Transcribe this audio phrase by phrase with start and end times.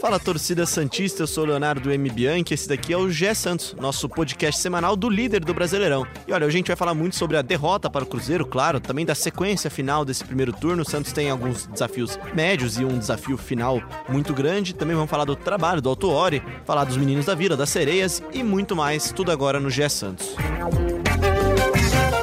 [0.00, 2.08] Fala torcida Santista, eu sou Leonardo M.
[2.08, 6.06] Bianchi, esse daqui é o Gé Santos, nosso podcast semanal do líder do Brasileirão.
[6.26, 9.04] E olha, a gente vai falar muito sobre a derrota para o Cruzeiro, claro, também
[9.04, 10.82] da sequência final desse primeiro turno.
[10.82, 14.72] O Santos tem alguns desafios médios e um desafio final muito grande.
[14.72, 18.42] Também vamos falar do trabalho do Autuori, falar dos meninos da Vila, das sereias e
[18.44, 20.36] muito mais, tudo agora no Gé Santos.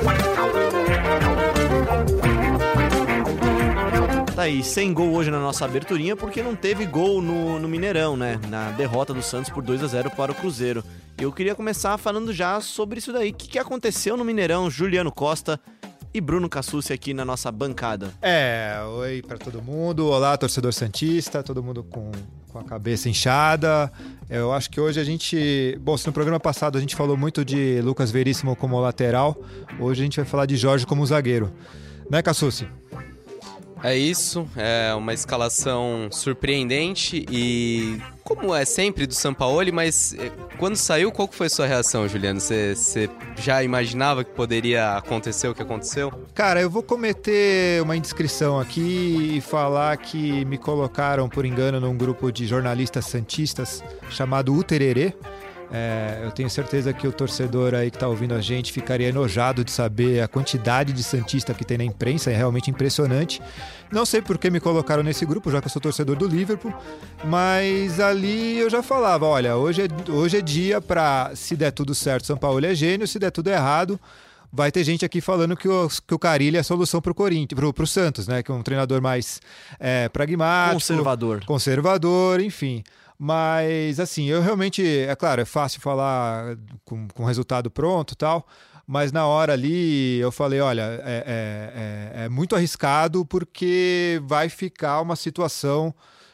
[0.04, 0.35] Tá
[4.46, 8.40] aí, sem gol hoje na nossa aberturinha, porque não teve gol no, no Mineirão, né?
[8.48, 10.84] Na derrota do Santos por 2 a 0 para o Cruzeiro.
[11.20, 13.32] Eu queria começar falando já sobre isso daí.
[13.32, 14.70] O que, que aconteceu no Mineirão?
[14.70, 15.60] Juliano Costa
[16.14, 18.14] e Bruno Cassucci aqui na nossa bancada.
[18.22, 20.08] É, oi para todo mundo.
[20.08, 22.12] Olá, torcedor Santista, todo mundo com,
[22.50, 23.92] com a cabeça inchada.
[24.30, 25.76] Eu acho que hoje a gente.
[25.82, 29.36] Bom, se no programa passado a gente falou muito de Lucas Veríssimo como lateral,
[29.80, 31.52] hoje a gente vai falar de Jorge como zagueiro.
[32.12, 32.68] Né, Cassucci?
[33.86, 40.76] É isso, é uma escalação surpreendente e como é sempre do Sampaoli, mas é, quando
[40.76, 42.40] saiu, qual foi a sua reação, Juliano?
[42.40, 46.12] Você já imaginava que poderia acontecer o que aconteceu?
[46.34, 51.96] Cara, eu vou cometer uma indiscrição aqui e falar que me colocaram por engano num
[51.96, 55.14] grupo de jornalistas santistas chamado Utererê.
[55.72, 59.64] É, eu tenho certeza que o torcedor aí que está ouvindo a gente ficaria enojado
[59.64, 63.42] de saber a quantidade de Santista que tem na imprensa, é realmente impressionante.
[63.92, 66.74] Não sei por que me colocaram nesse grupo, já que eu sou torcedor do Liverpool,
[67.24, 71.96] mas ali eu já falava: olha, hoje é, hoje é dia para, se der tudo
[71.96, 74.00] certo, São Paulo é gênio, se der tudo errado,
[74.52, 77.16] vai ter gente aqui falando que o, que o Carilli é a solução para o
[77.16, 78.42] Corinthians, para o Santos, né?
[78.42, 79.42] Que é um treinador mais
[79.80, 82.84] é, pragmático, conservador, conservador, enfim.
[83.18, 88.46] Mas, assim, eu realmente, é claro, é fácil falar com, com resultado pronto tal,
[88.86, 94.50] mas na hora ali eu falei: olha, é, é, é, é muito arriscado porque vai
[94.50, 95.94] ficar uma situação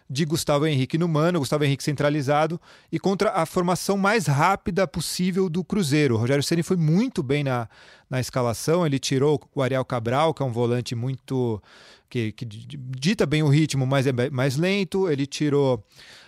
[0.09, 2.59] de Gustavo Henrique no mano, Gustavo Henrique centralizado
[2.91, 6.15] e contra a formação mais rápida possível do Cruzeiro.
[6.15, 7.69] O Rogério Ceni foi muito bem na,
[8.09, 11.63] na escalação, ele tirou o Ariel Cabral, que é um volante muito
[12.09, 15.81] que, que dita bem o ritmo, mas é mais lento, ele tirou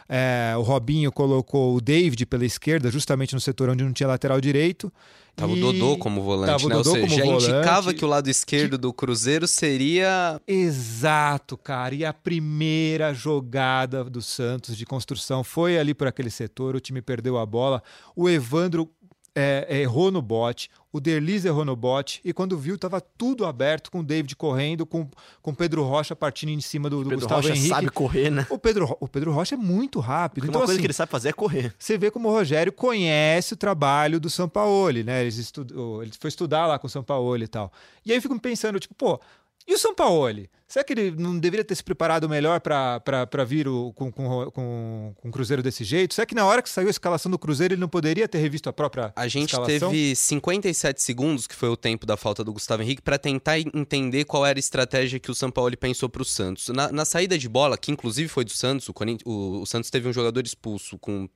[0.07, 4.39] é, o Robinho colocou o David pela esquerda, justamente no setor onde não tinha lateral
[4.41, 4.91] direito.
[5.35, 5.57] Tava e...
[5.57, 6.75] o Dodô como volante, Tava né?
[6.75, 7.43] O Dodô Ou seja, já volante.
[7.45, 8.77] indicava que o lado esquerdo que...
[8.77, 10.39] do Cruzeiro seria.
[10.47, 11.95] Exato, cara.
[11.95, 16.75] E a primeira jogada do Santos de construção foi ali por aquele setor.
[16.75, 17.81] O time perdeu a bola.
[18.15, 18.89] O Evandro
[19.35, 23.45] é, é, errou no bote, o Derlis errou no bote, e quando viu, estava tudo
[23.45, 25.07] aberto, com o David correndo, com
[25.43, 27.69] o Pedro Rocha partindo em cima do, do Pedro Gustavo Rocha Henrique.
[27.69, 28.45] sabe correr, né?
[28.49, 30.45] O Pedro, o Pedro Rocha é muito rápido.
[30.45, 31.73] então, uma coisa assim, que ele sabe fazer é correr.
[31.79, 35.21] Você vê como o Rogério conhece o trabalho do Sampaoli, né?
[35.21, 37.71] Ele, estudou, ele foi estudar lá com o Sampaoli e tal.
[38.05, 39.19] E aí eu fico pensando, tipo, pô,
[39.67, 40.49] e o Sampaoli?
[40.67, 45.13] Será que ele não deveria ter se preparado melhor para vir o, com, com, com,
[45.15, 46.15] com, o Cruzeiro desse jeito?
[46.15, 48.69] Será que na hora que saiu a escalação do Cruzeiro ele não poderia ter revisto
[48.69, 49.91] a própria A gente escalação?
[49.91, 54.25] teve 57 segundos, que foi o tempo da falta do Gustavo Henrique, para tentar entender
[54.25, 56.69] qual era a estratégia que o Sampaoli pensou para o Santos.
[56.69, 58.93] Na, na, saída de bola, que inclusive foi do Santos, o,
[59.25, 61.29] o, o Santos teve um jogador expulso com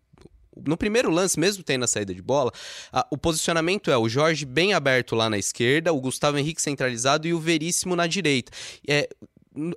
[0.66, 2.51] no primeiro lance, mesmo tendo a saída de bola,
[2.91, 7.28] a, o posicionamento é o Jorge bem aberto lá na esquerda, o Gustavo Henrique centralizado
[7.28, 8.51] e o Veríssimo na direita.
[8.88, 9.09] É,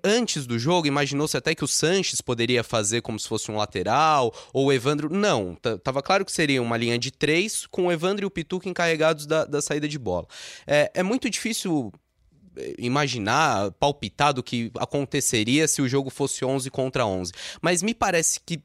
[0.04, 4.34] antes do jogo, imaginou-se até que o Sanches poderia fazer como se fosse um lateral,
[4.52, 5.08] ou o Evandro.
[5.10, 8.68] Não, tava claro que seria uma linha de três, com o Evandro e o Pituca
[8.68, 10.26] encarregados da, da saída de bola.
[10.66, 11.92] É, é muito difícil
[12.56, 17.32] é, imaginar, palpitar do que aconteceria se o jogo fosse 11 contra 11.
[17.60, 18.60] Mas me parece que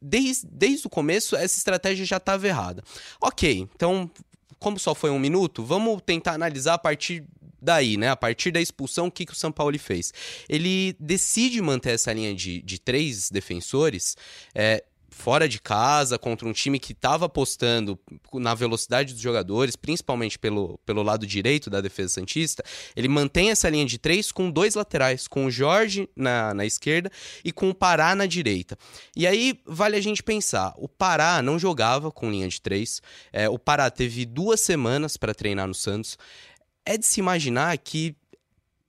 [0.00, 2.82] desde, desde o começo, essa estratégia já estava errada.
[3.20, 4.10] Ok, então,
[4.58, 7.24] como só foi um minuto, vamos tentar analisar a partir
[7.60, 8.10] daí, né?
[8.10, 10.12] A partir da expulsão, o que, que o São Paulo fez?
[10.48, 14.16] Ele decide manter essa linha de, de três defensores.
[14.54, 14.84] É,
[15.16, 17.98] fora de casa, contra um time que estava apostando
[18.34, 22.62] na velocidade dos jogadores, principalmente pelo, pelo lado direito da defesa Santista,
[22.94, 27.10] ele mantém essa linha de três com dois laterais, com o Jorge na, na esquerda
[27.42, 28.76] e com o Pará na direita.
[29.16, 33.00] E aí vale a gente pensar: o Pará não jogava com linha de três,
[33.32, 36.18] é, o Pará teve duas semanas para treinar no Santos.
[36.84, 38.14] É de se imaginar que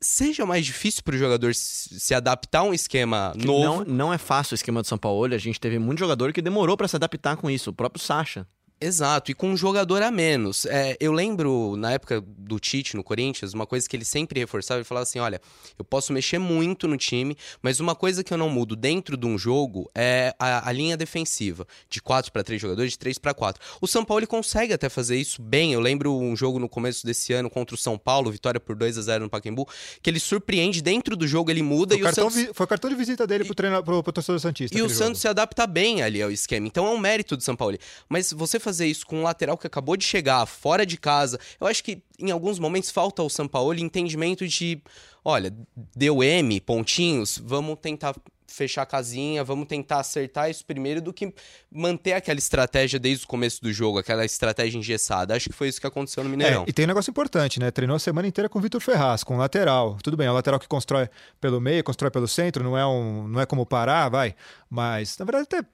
[0.02, 3.86] seja mais difícil para o jogador se adaptar a um esquema que novo.
[3.86, 5.34] Não, não é fácil o esquema do São Paulo.
[5.34, 7.70] A gente teve muito jogador que demorou para se adaptar com isso.
[7.70, 8.48] O próprio Sacha.
[8.80, 10.66] Exato, e com um jogador a menos.
[10.66, 14.78] É, eu lembro, na época do Tite no Corinthians, uma coisa que ele sempre reforçava,
[14.78, 15.42] ele falava assim, olha,
[15.80, 19.26] eu posso mexer muito no time, mas uma coisa que eu não mudo dentro de
[19.26, 23.34] um jogo é a, a linha defensiva, de 4 para 3 jogadores, de 3 para
[23.34, 23.60] 4.
[23.82, 27.04] O São Paulo ele consegue até fazer isso bem, eu lembro um jogo no começo
[27.04, 29.68] desse ano contra o São Paulo, vitória por 2 a 0 no Pacaembu,
[30.04, 32.52] que ele surpreende dentro do jogo, ele muda foi e o cartão, Santos...
[32.54, 34.78] Foi o cartão de visita dele pro, treino, pro, pro torcedor Santista.
[34.78, 35.16] E o Santos jogo.
[35.16, 36.68] se adapta bem ali ao esquema.
[36.68, 37.76] Então é um mérito do São Paulo.
[38.08, 41.68] Mas você fazer isso com um lateral que acabou de chegar, fora de casa, eu
[41.68, 44.82] acho que em alguns momentos falta ao São Paulo entendimento de:
[45.24, 45.56] olha,
[45.96, 48.14] deu M, pontinhos, vamos tentar
[48.48, 51.34] fechar a casinha, vamos tentar acertar isso primeiro do que
[51.72, 55.36] manter aquela estratégia desde o começo do jogo, aquela estratégia engessada.
[55.36, 56.64] Acho que foi isso que aconteceu no Mineirão.
[56.64, 57.70] É, e tem um negócio importante, né?
[57.72, 59.98] Treinou a semana inteira com o Vitor Ferraz, com o lateral.
[60.02, 61.10] Tudo bem, é um lateral que constrói
[61.40, 64.34] pelo meio, constrói pelo centro, não é, um, não é como parar, vai.
[64.70, 65.68] Mas, na verdade, até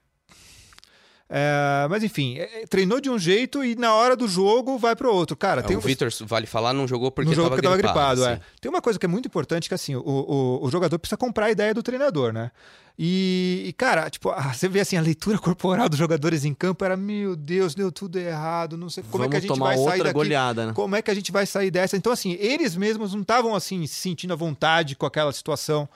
[1.28, 5.08] é, mas enfim, é, treinou de um jeito e na hora do jogo vai para
[5.10, 5.36] outro.
[5.36, 5.82] Cara, É, tem o um...
[5.82, 8.20] Vitor, vale falar, não jogou porque no jogo tava que tava gripado.
[8.20, 8.32] gripado, é.
[8.34, 8.42] assim.
[8.60, 11.46] Tem uma coisa que é muito importante que assim, o, o, o jogador precisa comprar
[11.46, 12.50] a ideia do treinador, né?
[12.96, 16.84] E, e, cara, tipo, ah, você vê assim, a leitura corporal dos jogadores em campo
[16.84, 19.66] era, meu Deus, deu tudo errado, não sei como Vamos é que a gente tomar
[19.70, 20.14] vai outra sair daqui.
[20.14, 20.72] goleada, né?
[20.72, 21.96] Como é que a gente vai sair dessa?
[21.96, 25.88] Então, assim, eles mesmos não estavam assim, se sentindo à vontade com aquela situação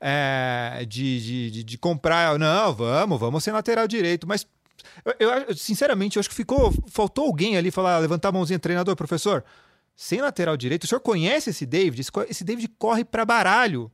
[0.00, 2.38] é, de, de, de, de comprar.
[2.38, 4.24] Não, vamos, vamos sem lateral direito.
[4.24, 4.46] Mas
[5.18, 6.72] eu, eu, sinceramente, eu acho que ficou.
[6.88, 9.44] Faltou alguém ali falar, levantar a mãozinha, treinador, professor.
[9.94, 12.00] Sem lateral direito, o senhor conhece esse David?
[12.02, 13.90] Esse, esse David corre para baralho.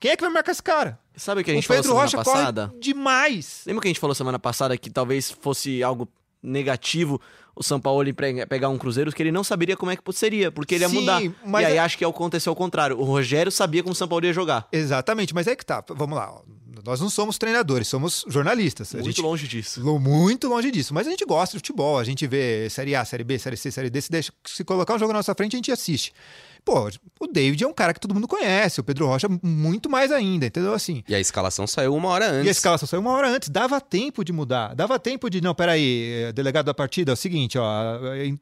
[0.00, 0.98] Quem é que vai marcar esse cara?
[1.16, 2.68] Sabe o que a gente o Pedro falou Rocha semana passada?
[2.68, 3.62] corre demais.
[3.66, 6.08] Lembra que a gente falou semana passada que talvez fosse algo
[6.42, 7.20] negativo
[7.56, 8.04] o São Paulo
[8.48, 11.00] pegar um Cruzeiro que ele não saberia como é que seria, porque ele ia Sim,
[11.00, 11.22] mudar.
[11.46, 12.98] mas e aí é- acho que aconteceu ao contrário.
[12.98, 14.66] O Rogério sabia como o São Paulo ia jogar.
[14.72, 15.82] Exatamente, mas é que tá.
[15.88, 16.40] Vamos lá.
[16.84, 18.92] Nós não somos treinadores, somos jornalistas.
[18.94, 19.84] Muito gente- longe disso.
[20.00, 20.94] Muito longe disso.
[20.94, 21.98] Mas a gente gosta de futebol.
[21.98, 24.00] A gente vê Série A, Série B, Série C, Série D.
[24.00, 26.12] Se, deixa, se colocar um jogo na nossa frente, a gente assiste.
[26.64, 26.88] Pô,
[27.20, 28.80] o David é um cara que todo mundo conhece.
[28.80, 30.72] O Pedro Rocha, muito mais ainda, entendeu?
[30.72, 31.04] Assim.
[31.06, 32.46] E a escalação saiu uma hora antes.
[32.46, 33.50] E a escalação saiu uma hora antes.
[33.50, 34.74] Dava tempo de mudar.
[34.74, 35.42] Dava tempo de.
[35.42, 37.66] Não, peraí, eh, delegado da partida, é o seguinte, ó.
[38.14, 38.34] eh,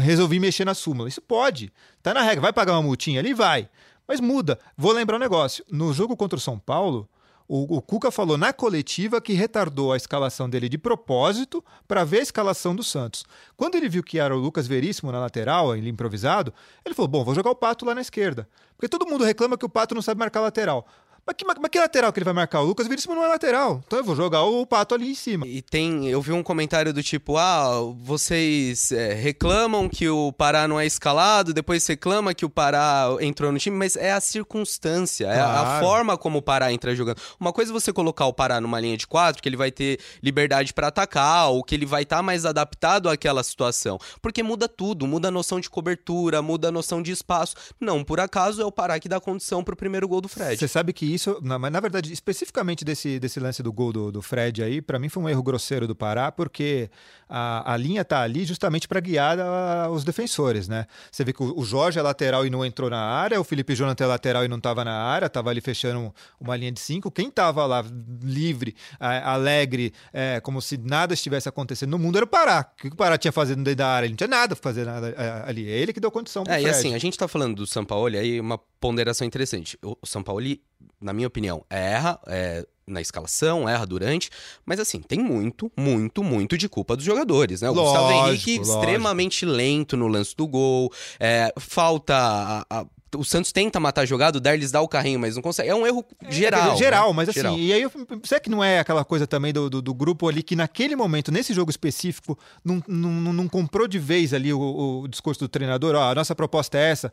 [0.00, 1.08] Resolvi mexer na súmula.
[1.08, 1.72] Isso pode.
[2.02, 2.42] Tá na regra.
[2.42, 3.32] Vai pagar uma multinha ali?
[3.32, 3.66] Vai.
[4.06, 4.58] Mas muda.
[4.76, 5.64] Vou lembrar um negócio.
[5.70, 7.08] No jogo contra o São Paulo,
[7.48, 12.18] o, o Cuca falou na coletiva que retardou a escalação dele de propósito para ver
[12.18, 13.24] a escalação do Santos.
[13.56, 16.52] Quando ele viu que era o Lucas Veríssimo na lateral, ele improvisado,
[16.84, 18.46] ele falou: bom, vou jogar o Pato lá na esquerda.
[18.76, 20.86] Porque todo mundo reclama que o Pato não sabe marcar lateral.
[21.28, 22.60] Mas que, mas que lateral que ele vai marcar?
[22.62, 23.82] O Lucas Veríssimo não é lateral.
[23.86, 25.46] Então eu vou jogar o Pato ali em cima.
[25.46, 30.66] E tem, eu vi um comentário do tipo, ah, vocês é, reclamam que o Pará
[30.66, 35.26] não é escalado, depois reclama que o Pará entrou no time, mas é a circunstância,
[35.26, 35.84] é a- a Claro.
[35.84, 37.18] forma como o Pará entra jogando.
[37.38, 39.98] Uma coisa é você colocar o Pará numa linha de quatro, que ele vai ter
[40.22, 43.98] liberdade pra atacar, ou que ele vai estar mais adaptado àquela situação.
[44.22, 47.54] Porque muda tudo, muda a noção de cobertura, muda a noção de espaço.
[47.80, 50.56] Não, por acaso é o Pará que dá condição pro primeiro gol do Fred.
[50.58, 54.12] Você sabe que isso, na, mas na verdade, especificamente desse, desse lance do gol do,
[54.12, 56.90] do Fred aí, pra mim foi um erro grosseiro do Pará, porque
[57.28, 60.86] a, a linha tá ali justamente para guiar a- os defensores, né?
[61.10, 63.74] Você vê que o, o Jorge é lateral e não entrou na área, o Felipe
[63.74, 66.80] Jonathan é lateral e não tava na área, tava ali fechando um- uma linha de
[66.80, 67.10] cinco.
[67.10, 67.84] Quem tava lá
[68.22, 72.66] livre, alegre, é, como se nada estivesse acontecendo no mundo era o Pará.
[72.78, 74.06] O que o Pará tinha fazendo dentro da área?
[74.06, 75.68] Ele não tinha nada pra fazer nada, é, ali.
[75.68, 76.76] É ele que deu condição pro É, e Fred.
[76.76, 79.78] assim, a gente tá falando do Sampaoli, aí uma ponderação interessante.
[79.82, 80.60] O Sampaoli,
[81.00, 84.30] na minha opinião, erra é, na escalação, erra durante,
[84.64, 87.68] mas assim, tem muito, muito, muito de culpa dos jogadores, né?
[87.70, 88.76] O Gustavo Lógico, Henrique lógico.
[88.78, 92.14] extremamente lento no lance do gol, é, falta...
[92.16, 92.86] a- a-
[93.16, 95.70] o Santos tenta matar a jogada, o Darlis dá o carrinho, mas não consegue.
[95.70, 96.74] É um erro geral.
[96.74, 97.16] É, geral, né?
[97.16, 97.58] mas assim, Geral.
[97.58, 97.82] e aí,
[98.22, 101.32] será que não é aquela coisa também do, do, do grupo ali que naquele momento,
[101.32, 104.60] nesse jogo específico, não, não, não- não comprou de vez ali o,
[105.04, 105.94] o discurso do treinador?
[105.94, 107.10] Ó, a nossa proposta é essa.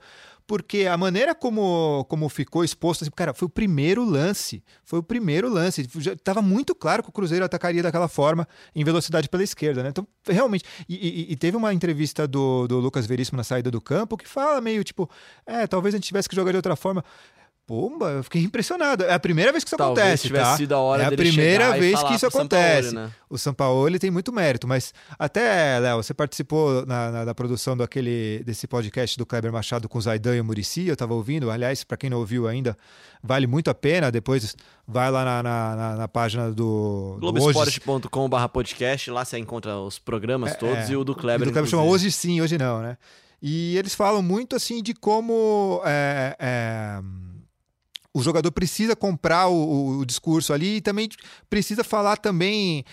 [0.48, 4.64] Porque a maneira como, como ficou exposto, assim, cara, foi o primeiro lance.
[4.84, 5.82] Foi o primeiro lance.
[5.82, 9.90] Estava muito claro que o Cruzeiro atacaria daquela forma, em velocidade pela esquerda, né?
[9.90, 10.64] Então, realmente.
[10.88, 14.28] E, e- e teve uma entrevista do, do Lucas Veríssimo na saída do campo que
[14.28, 15.10] fala meio tipo:
[15.48, 17.04] é, talvez a gente tivesse que jogar de outra forma.
[17.68, 19.04] Pomba, eu fiquei impressionado.
[19.06, 20.58] É a primeira vez que isso Talvez acontece, tivesse tá?
[20.58, 22.94] sido a hora é a primeira vez que isso acontece.
[22.94, 23.10] né?
[23.28, 28.44] O Sampaoli tem muito mérito, mas até, Léo, você participou na, na- da produção daquele,
[28.46, 31.50] desse podcast do Kleber Machado com o Zaidan e o Murici, eu estava ouvindo.
[31.50, 32.78] Aliás, para quem não ouviu ainda,
[33.24, 34.12] vale muito a pena.
[34.12, 34.56] Depois
[34.88, 40.56] vai lá na, na- na- na página do, Globoesporte.com.br podcast, lá você encontra os programas
[40.56, 41.48] todos é, e o do Kleber.
[41.48, 41.84] E do Kleber chama.
[41.84, 42.96] Hoje Sim, Hoje Não, né?
[43.42, 47.00] E eles falam muito assim de como é, é,
[48.16, 51.10] o jogador precisa comprar o, o, discurso ali e também
[51.50, 52.86] precisa falar também.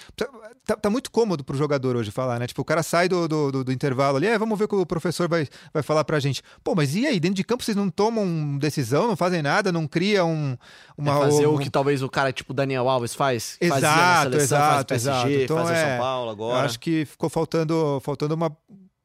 [0.67, 2.47] Tá, tá muito cômodo pro jogador hoje falar, né?
[2.49, 4.85] Tipo, o cara sai do, do, do, intervalo ali, é, vamos ver o que o
[4.85, 6.43] professor vai, vai falar pra gente.
[6.64, 7.21] Pô, mas e aí?
[7.21, 10.59] Dentro de campo vocês não tomam decisão, não fazem nada, não criam
[10.99, 11.12] uma.
[11.12, 11.55] É fazer um...
[11.55, 13.57] o que talvez o cara tipo Daniel Alves faz.
[13.61, 15.45] Exato, fazia seleção, exato, faz PSG, exato.
[15.45, 16.59] Então, faz é, São Paulo agora.
[16.59, 18.50] Eu acho que ficou faltando, faltando uma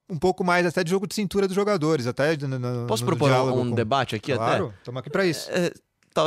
[0.09, 3.31] um pouco mais até de jogo de cintura dos jogadores, até no, no, Posso propor
[3.31, 3.71] um com...
[3.71, 4.57] debate aqui claro, até?
[4.57, 5.49] Claro, estamos aqui para isso.
[5.51, 5.71] É,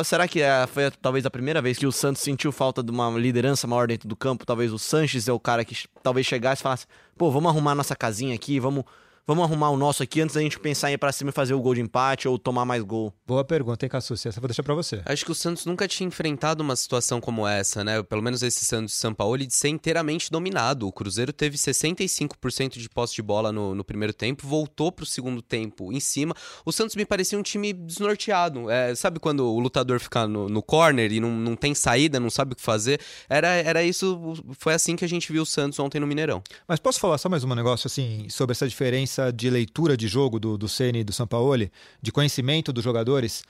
[0.04, 3.10] será que é, foi talvez a primeira vez que o Santos sentiu falta de uma
[3.10, 4.46] liderança maior dentro do campo?
[4.46, 7.96] Talvez o Sanches é o cara que talvez chegasse e falasse: pô, vamos arrumar nossa
[7.96, 8.84] casinha aqui, vamos
[9.26, 11.54] Vamos arrumar o nosso aqui antes da gente pensar em ir pra cima e fazer
[11.54, 13.14] o gol de empate ou tomar mais gol.
[13.26, 14.26] Boa pergunta, hein, Cassucci?
[14.26, 15.02] Essa eu vou deixar pra você.
[15.04, 18.02] Acho que o Santos nunca tinha enfrentado uma situação como essa, né?
[18.02, 20.88] Pelo menos esse Santos de São Paulo, de ser inteiramente dominado.
[20.88, 25.42] O Cruzeiro teve 65% de posse de bola no, no, primeiro tempo, voltou pro segundo
[25.42, 26.34] tempo em cima.
[26.64, 28.70] O Santos me parecia um time desnorteado.
[28.70, 32.30] É, sabe quando o lutador fica no, no corner e não, não tem saída, não
[32.30, 33.00] sabe o que fazer?
[33.28, 36.42] Era, era isso, foi assim que a gente viu o Santos ontem no Mineirão.
[36.66, 40.38] Mas posso falar só mais um negócio, assim, sobre essa diferença de leitura de jogo
[40.38, 43.42] do, do Ceni e do Sampaoli, de conhecimento dos jogadores.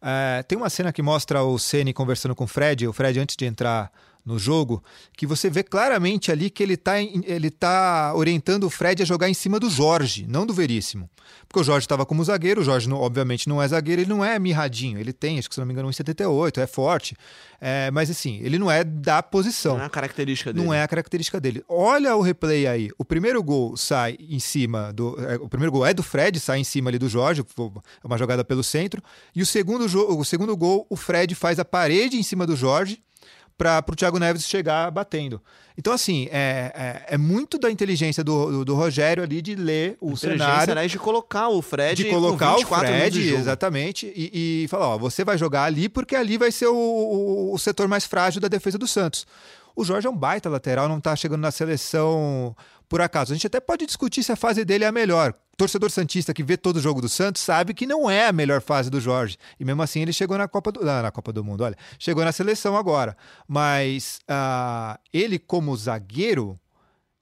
[0.00, 3.36] É, tem uma cena que mostra o Ceni conversando com o Fred, o Fred antes
[3.36, 3.90] de entrar
[4.28, 4.84] no jogo,
[5.16, 9.30] que você vê claramente ali que ele está ele tá orientando o Fred a jogar
[9.30, 11.08] em cima do Jorge, não do Veríssimo.
[11.46, 14.22] Porque o Jorge estava como zagueiro, o Jorge não, obviamente não é zagueiro, ele não
[14.22, 17.16] é mirradinho, ele tem, acho que se não me engano, 1,78, é forte.
[17.60, 19.76] É, mas assim, ele não é da posição.
[19.76, 20.66] Não é a característica dele.
[20.66, 21.64] Não é a característica dele.
[21.66, 22.90] Olha o replay aí.
[22.98, 25.16] O primeiro gol sai em cima do.
[25.24, 28.18] É, o primeiro gol é do Fred, sai em cima ali do Jorge, é uma
[28.18, 29.02] jogada pelo centro.
[29.34, 33.02] E o segundo, o segundo gol, o Fred faz a parede em cima do Jorge
[33.58, 35.42] para o Thiago Neves chegar batendo.
[35.76, 36.72] Então, assim, é,
[37.08, 40.74] é, é muito da inteligência do, do, do, Rogério ali de ler o cenário.
[40.74, 45.24] Né, de colocar o Fred De colocar o Fred, exatamente, e, e, falar: ó, você
[45.24, 48.78] vai jogar ali porque ali vai ser o, o, o setor mais frágil da defesa
[48.78, 49.26] do Santos.
[49.74, 52.56] O Jorge é um baita lateral, não está chegando na seleção
[52.88, 53.32] por acaso.
[53.32, 55.34] A gente até pode discutir se a fase dele é a melhor.
[55.56, 58.60] torcedor Santista que vê todo o jogo do Santos sabe que não é a melhor
[58.60, 59.36] fase do Jorge.
[59.58, 61.76] E mesmo assim ele chegou na Copa do, ah, na Copa do Mundo, olha.
[61.98, 63.16] Chegou na seleção agora.
[63.46, 66.58] Mas uh, ele, como zagueiro,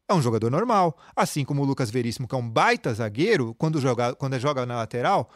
[0.08, 0.96] é um jogador normal.
[1.14, 4.76] Assim como o Lucas Veríssimo, que é um baita zagueiro, quando joga, quando joga na
[4.76, 5.30] lateral,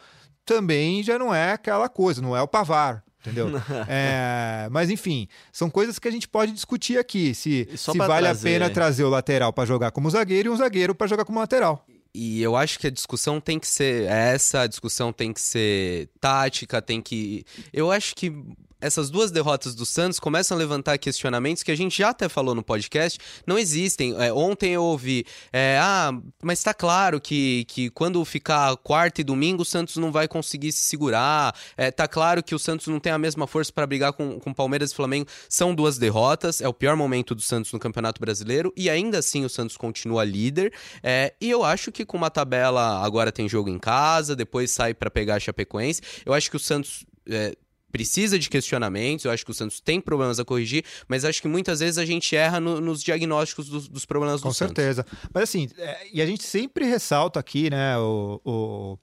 [0.45, 3.49] também já não é aquela coisa, não é o Pavar entendeu?
[3.87, 7.33] é, mas enfim, são coisas que a gente pode discutir aqui.
[7.33, 8.49] Se, se vale trazer...
[8.49, 11.39] a pena trazer o lateral para jogar como zagueiro e um zagueiro para jogar como
[11.39, 11.85] lateral.
[12.13, 16.09] E eu acho que a discussão tem que ser essa, a discussão tem que ser
[16.19, 17.45] tática, tem que.
[17.71, 18.33] Eu acho que
[18.81, 22.55] essas duas derrotas do Santos começam a levantar questionamentos que a gente já até falou
[22.55, 24.15] no podcast, não existem.
[24.21, 25.23] É, ontem eu ouvi,
[25.53, 26.11] é, ah,
[26.41, 30.71] mas está claro que, que quando ficar quarta e domingo o Santos não vai conseguir
[30.71, 31.55] se segurar.
[31.77, 34.53] É, tá claro que o Santos não tem a mesma força para brigar com, com
[34.53, 35.27] Palmeiras e Flamengo.
[35.47, 39.45] São duas derrotas, é o pior momento do Santos no Campeonato Brasileiro e ainda assim
[39.45, 40.73] o Santos continua líder.
[41.03, 44.93] É, e eu acho que com uma tabela agora tem jogo em casa, depois sai
[44.93, 46.01] para pegar a Chapecoense.
[46.25, 47.55] Eu acho que o Santos é,
[47.91, 51.47] precisa de questionamentos, eu acho que o Santos tem problemas a corrigir, mas acho que
[51.47, 54.75] muitas vezes a gente erra no, nos diagnósticos dos, dos problemas Com do Santos.
[54.75, 55.05] Com certeza.
[55.33, 58.97] Mas assim, é, e a gente sempre ressalta aqui, né, o, o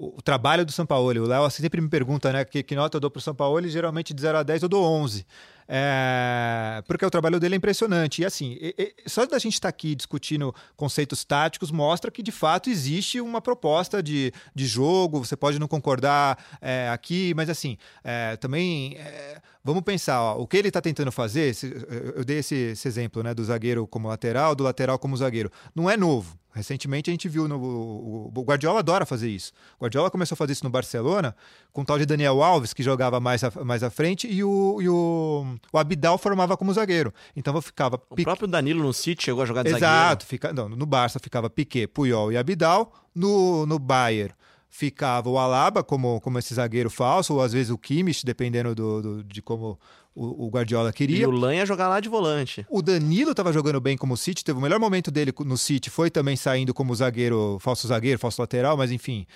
[0.00, 1.08] o, trabalho do São Paulo.
[1.22, 3.34] O Léo assim, sempre me pergunta, né, que, que nota eu dou para o São
[3.34, 5.26] Paulo, e geralmente de 0 a 10 eu dou 11.
[5.72, 8.22] É, porque o trabalho dele é impressionante.
[8.22, 12.24] E assim, e, e, só da gente estar tá aqui discutindo conceitos táticos mostra que
[12.24, 15.24] de fato existe uma proposta de, de jogo.
[15.24, 20.46] Você pode não concordar é, aqui, mas assim, é, também é, vamos pensar: ó, o
[20.46, 21.54] que ele está tentando fazer.
[22.16, 25.52] Eu dei esse, esse exemplo né, do zagueiro como lateral, do lateral como zagueiro.
[25.72, 26.39] Não é novo.
[26.52, 29.52] Recentemente a gente viu no, o, o, Guardiola adora fazer isso.
[29.78, 31.34] O Guardiola começou a fazer isso no Barcelona
[31.72, 34.78] com o tal de Daniel Alves que jogava mais a, mais à frente e o,
[34.80, 37.14] e o, o Abidal formava como zagueiro.
[37.36, 40.60] Então ficava o próprio Danilo no City chegou a jogar de Exato, zagueiro.
[40.60, 42.92] Exato, no Barça ficava Piquet, Puyol e Abidal.
[43.14, 44.32] No no Bayern
[44.70, 49.02] ficava o Alaba como como esse zagueiro falso ou às vezes o Kimmich dependendo do,
[49.02, 49.78] do de como
[50.14, 51.18] o, o Guardiola queria.
[51.18, 52.64] E o Lan ia jogar lá de volante.
[52.68, 56.10] O Danilo estava jogando bem como City, teve o melhor momento dele no City, foi
[56.10, 59.26] também saindo como zagueiro, falso zagueiro, falso lateral, mas enfim,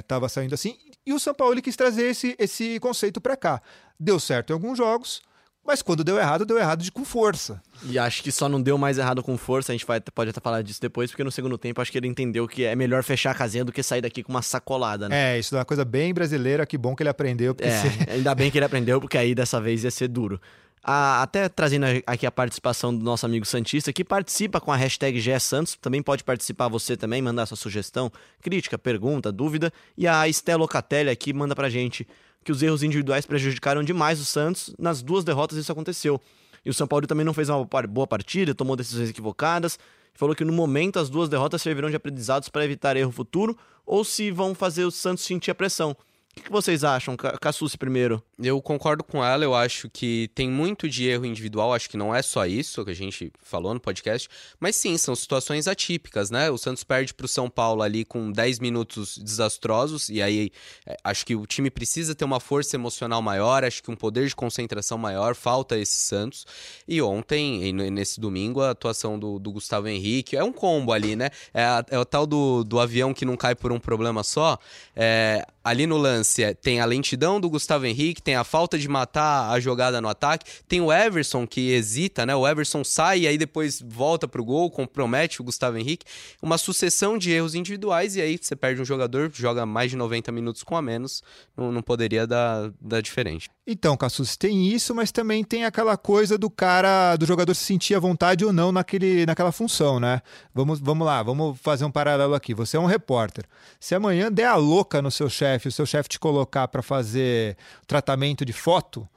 [0.00, 0.76] estava é, é, saindo assim.
[1.04, 3.62] E o São Paulo quis trazer esse, esse conceito para cá.
[3.98, 5.22] Deu certo em alguns jogos,
[5.70, 7.62] mas quando deu errado, deu errado de com força.
[7.84, 10.40] E acho que só não deu mais errado com força, a gente vai, pode até
[10.40, 13.30] falar disso depois, porque no segundo tempo acho que ele entendeu que é melhor fechar
[13.30, 15.36] a casinha do que sair daqui com uma sacolada, né?
[15.36, 17.54] É, isso é uma coisa bem brasileira, que bom que ele aprendeu.
[17.60, 17.88] É, se...
[18.10, 20.40] ainda bem que ele aprendeu, porque aí dessa vez ia ser duro.
[20.82, 25.20] A, até trazendo aqui a participação do nosso amigo Santista, que participa com a hashtag
[25.20, 28.10] GSantos, também pode participar você também, mandar sua sugestão,
[28.42, 29.72] crítica, pergunta, dúvida.
[29.96, 32.08] E a Estela Locatelli aqui manda pra gente
[32.44, 34.74] que os erros individuais prejudicaram demais o Santos.
[34.78, 36.20] Nas duas derrotas isso aconteceu.
[36.64, 39.78] E o São Paulo também não fez uma boa partida, tomou decisões equivocadas.
[40.14, 43.56] Falou que no momento as duas derrotas servirão de aprendizados para evitar erro futuro
[43.86, 45.96] ou se vão fazer o Santos sentir a pressão.
[46.36, 47.16] O que, vocês acham?
[47.16, 48.22] Cassucci primeiro.
[48.38, 52.14] Eu concordo com ela, eu acho que tem muito de erro individual, acho que não
[52.14, 56.48] é só isso que a gente falou no podcast, mas sim, são situações atípicas, né?
[56.48, 60.52] O Santos perde para o São Paulo ali com 10 minutos desastrosos, e aí
[60.86, 64.28] é, acho que o time precisa ter uma força emocional maior, acho que um poder
[64.28, 66.46] de concentração maior, falta esse Santos.
[66.86, 71.30] E ontem, nesse domingo, a atuação do, do Gustavo Henrique, é um combo ali, né?
[71.52, 74.58] É, a, é o tal do, do avião que não cai por um problema só.
[74.94, 78.88] É, ali no lance é, tem a lentidão do Gustavo Henrique, tem a falta de
[78.88, 82.34] matar a jogada no ataque, tem o Everson que hesita, né?
[82.34, 86.06] O Everson sai e aí depois volta pro gol, compromete o Gustavo Henrique.
[86.42, 90.32] Uma sucessão de erros individuais e aí você perde um jogador, joga mais de 90
[90.32, 91.22] minutos com a menos,
[91.56, 93.50] não, não poderia dar, dar diferente.
[93.72, 97.94] Então, Cassus, tem isso, mas também tem aquela coisa do cara, do jogador se sentir
[97.94, 100.22] à vontade ou não naquele, naquela função, né?
[100.52, 102.52] Vamos, vamos lá, vamos fazer um paralelo aqui.
[102.52, 103.44] Você é um repórter.
[103.78, 107.56] Se amanhã der a louca no seu chefe, o seu chefe te colocar para fazer
[107.86, 109.08] tratamento de foto,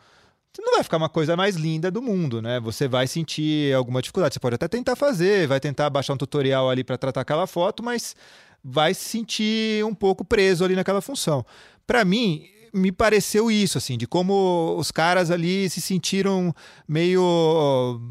[0.59, 2.59] não vai ficar uma coisa mais linda do mundo, né?
[2.59, 4.35] Você vai sentir alguma dificuldade.
[4.35, 7.81] Você pode até tentar fazer, vai tentar baixar um tutorial ali para tratar aquela foto,
[7.81, 8.15] mas
[8.63, 11.43] vai se sentir um pouco preso ali naquela função.
[11.87, 16.53] Para mim, me pareceu isso, assim, de como os caras ali se sentiram
[16.87, 18.01] meio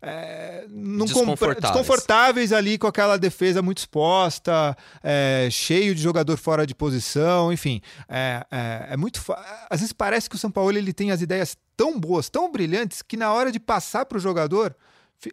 [0.00, 1.60] é, desconfortáveis.
[1.60, 2.52] desconfortáveis.
[2.52, 7.80] ali com aquela defesa muito exposta, é, cheio de jogador fora de posição, enfim.
[8.08, 9.20] É, é, é muito.
[9.68, 13.02] Às vezes parece que o São Paulo ele tem as ideias tão boas, tão brilhantes,
[13.02, 14.74] que na hora de passar para o jogador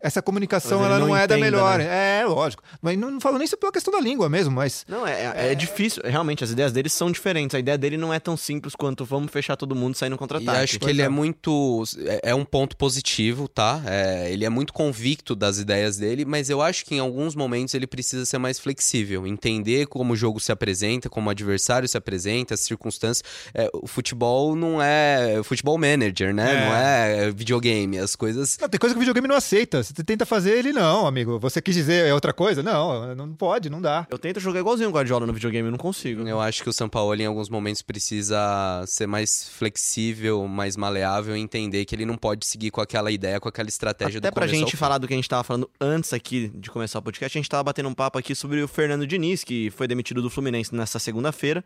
[0.01, 1.79] essa comunicação ela não, não é da melhor.
[1.79, 2.19] Né?
[2.19, 2.63] É, lógico.
[2.81, 4.85] Mas não, não falo nem sobre a questão da língua mesmo, mas.
[4.87, 6.03] Não, é, é, é, difícil.
[6.05, 7.55] Realmente, as ideias dele são diferentes.
[7.55, 10.63] A ideia dele não é tão simples quanto vamos fechar todo mundo saindo contra-ataque.
[10.63, 11.05] Acho que ele é.
[11.05, 11.83] é muito.
[12.05, 13.81] É, é, um ponto positivo, tá?
[13.85, 17.73] É, ele é muito convicto das ideias dele, mas eu acho que em alguns momentos
[17.73, 21.97] ele precisa ser mais flexível, entender como o jogo se apresenta, como o adversário se
[21.97, 23.23] apresenta, as circunstâncias.
[23.53, 25.41] É, o futebol não é.
[25.43, 26.65] Futebol manager, né?
[26.65, 27.97] Não é videogame.
[27.97, 28.57] As coisas.
[28.59, 29.78] Não, tem coisa que o videogame não aceita.
[29.83, 31.39] Você tenta fazer ele, não, amigo.
[31.39, 32.61] Você quis dizer é outra coisa?
[32.63, 34.07] Não, não pode, não dá.
[34.09, 36.27] Eu tento jogar igualzinho o Guardiola no videogame, eu não consigo.
[36.27, 41.35] Eu acho que o São Paulo, em alguns momentos, precisa ser mais flexível, mais maleável
[41.35, 44.33] e entender que ele não pode seguir com aquela ideia, com aquela estratégia Até do
[44.33, 47.37] pra gente falar do que a gente tava falando antes aqui de começar o podcast,
[47.37, 50.29] a gente tava batendo um papo aqui sobre o Fernando Diniz, que foi demitido do
[50.29, 51.63] Fluminense nessa segunda-feira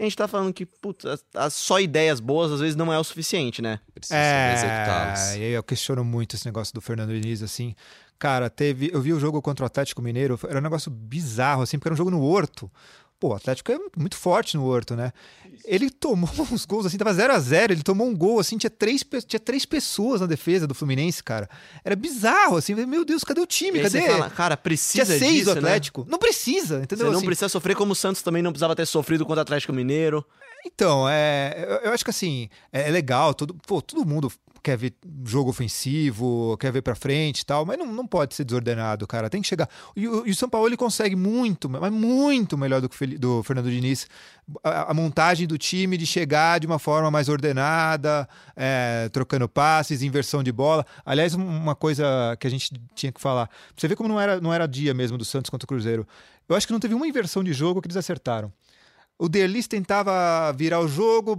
[0.00, 1.04] a gente tá falando que, putz,
[1.50, 3.80] só ideias boas às vezes não é o suficiente, né?
[3.94, 5.36] Precisa é, executá-las.
[5.36, 7.74] Eu questiono muito esse negócio do Fernando Diniz, assim.
[8.18, 8.90] Cara, teve.
[8.92, 11.94] Eu vi o jogo contra o Atlético Mineiro, era um negócio bizarro, assim, porque era
[11.94, 12.70] um jogo no Horto.
[13.18, 15.12] Pô, o Atlético é muito forte no Horto, né?
[15.64, 18.70] Ele tomou uns gols assim, tava 0 a 0 ele tomou um gol assim, tinha
[18.70, 21.48] três, tinha três pessoas na defesa do Fluminense, cara.
[21.84, 23.80] Era bizarro, assim, meu Deus, cadê o time?
[23.80, 24.00] Cadê?
[24.00, 25.60] Você fala, cara, precisa tinha seis disso, do né?
[25.60, 26.02] Atlético.
[26.02, 26.06] Né?
[26.10, 27.06] Não precisa, entendeu?
[27.06, 29.42] Você não assim, precisa sofrer como o Santos também não precisava ter sofrido contra o
[29.42, 30.24] Atlético Mineiro.
[30.64, 34.30] Então, é, eu acho que assim, é, é legal, todo, pô, todo mundo
[34.62, 34.94] quer ver
[35.24, 39.30] jogo ofensivo, quer ver para frente e tal, mas não, não pode ser desordenado, cara.
[39.30, 39.68] Tem que chegar.
[39.96, 43.18] E, o, e o São Paulo ele consegue muito, mas muito melhor do que o
[43.18, 44.06] do Fernando Diniz
[44.62, 50.02] a, a, montagem do time de chegar de uma forma mais ordenada, é, trocando passes,
[50.02, 50.86] inversão de bola.
[51.04, 53.50] Aliás, uma coisa que a gente tinha que falar.
[53.76, 56.06] Você vê como não era, não era dia mesmo do Santos contra o Cruzeiro.
[56.48, 58.52] Eu acho que não teve uma inversão de jogo que eles acertaram.
[59.20, 61.36] O Derlis tentava virar o jogo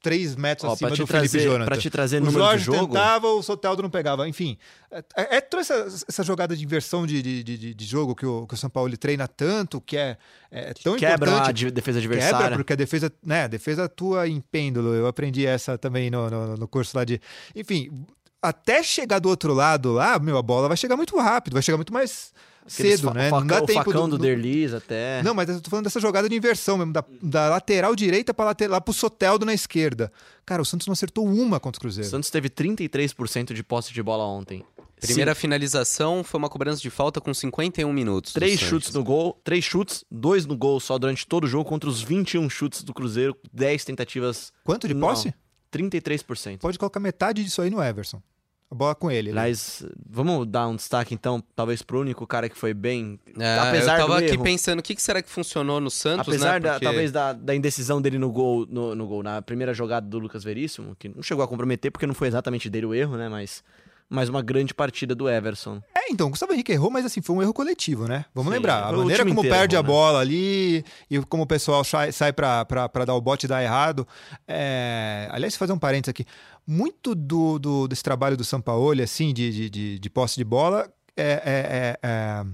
[0.00, 1.66] três metros Ó, acima do trazer, Felipe Jonathan.
[1.66, 2.94] Pra te trazer o número Jorge de jogo...
[2.94, 4.28] tentava, o Soteldo não pegava.
[4.28, 4.56] Enfim,
[4.88, 5.74] é, é, é toda essa,
[6.08, 8.96] essa, jogada de inversão de, de, de, de jogo que o, que o, São Paulo
[8.96, 10.16] treina tanto, que é,
[10.48, 11.66] é tão quebra importante.
[11.66, 12.38] a defesa adversária.
[12.38, 14.94] Quebra, porque a defesa, né, a defesa atua em pêndulo.
[14.94, 17.20] Eu aprendi essa também no, no, no curso lá de...
[17.52, 18.06] Enfim,
[18.42, 21.76] até chegar do outro lado lá, meu, a bola vai chegar muito rápido, vai chegar
[21.76, 22.32] muito mais
[22.66, 23.30] cedo, né?
[23.30, 25.22] não dá o tempo facão do, do Derlis até.
[25.22, 28.46] Não, mas eu tô falando dessa jogada de inversão mesmo, da, da lateral direita para
[28.46, 30.12] lateral, lá pro Soteldo na esquerda.
[30.44, 32.06] Cara, o Santos não acertou uma contra o Cruzeiro.
[32.06, 34.64] O Santos teve 33% de posse de bola ontem.
[35.00, 35.40] Primeira Sim.
[35.42, 38.32] finalização foi uma cobrança de falta com 51 minutos.
[38.32, 41.88] Três chutes no gol, três chutes, dois no gol só durante todo o jogo contra
[41.88, 44.52] os 21 chutes do Cruzeiro, 10 tentativas.
[44.64, 45.28] Quanto de posse?
[45.28, 45.34] Não,
[45.72, 46.58] 33%.
[46.58, 48.22] Pode colocar metade disso aí no Everson.
[48.70, 49.32] a bola com ele.
[49.32, 49.40] né?
[49.40, 53.18] Aliás, vamos dar um destaque então, talvez pro único cara que foi bem.
[53.38, 54.42] É, apesar eu tava do aqui erro.
[54.44, 56.60] pensando, o que, que será que funcionou no Santos, Apesar né?
[56.60, 60.06] da, Porque- talvez da, da indecisão dele no gol, no, no gol, na primeira jogada
[60.06, 63.16] do Lucas Veríssimo, que não chegou a comprometer porque não foi exatamente dele o erro,
[63.16, 63.28] né?
[63.28, 63.62] Mas,
[64.08, 65.82] mas uma grande partida do Everson.
[65.94, 68.24] É, então, o Gustavo Henrique errou, mas assim, foi um erro coletivo, né?
[68.34, 68.84] Vamos Sim, lembrar.
[68.84, 69.92] A maneira como inteiro perde errou, a né?
[69.94, 72.64] bola ali e como o pessoal sai, sai pra
[73.06, 74.06] dar o bote e dar errado.
[74.46, 75.28] É...
[75.30, 76.24] Aliás, fazer um parênteses aqui.
[76.66, 80.88] Muito do, do- desse trabalho do Sampaoli, assim, de, de, de, de posse de bola,
[81.16, 82.44] é, é, é, é,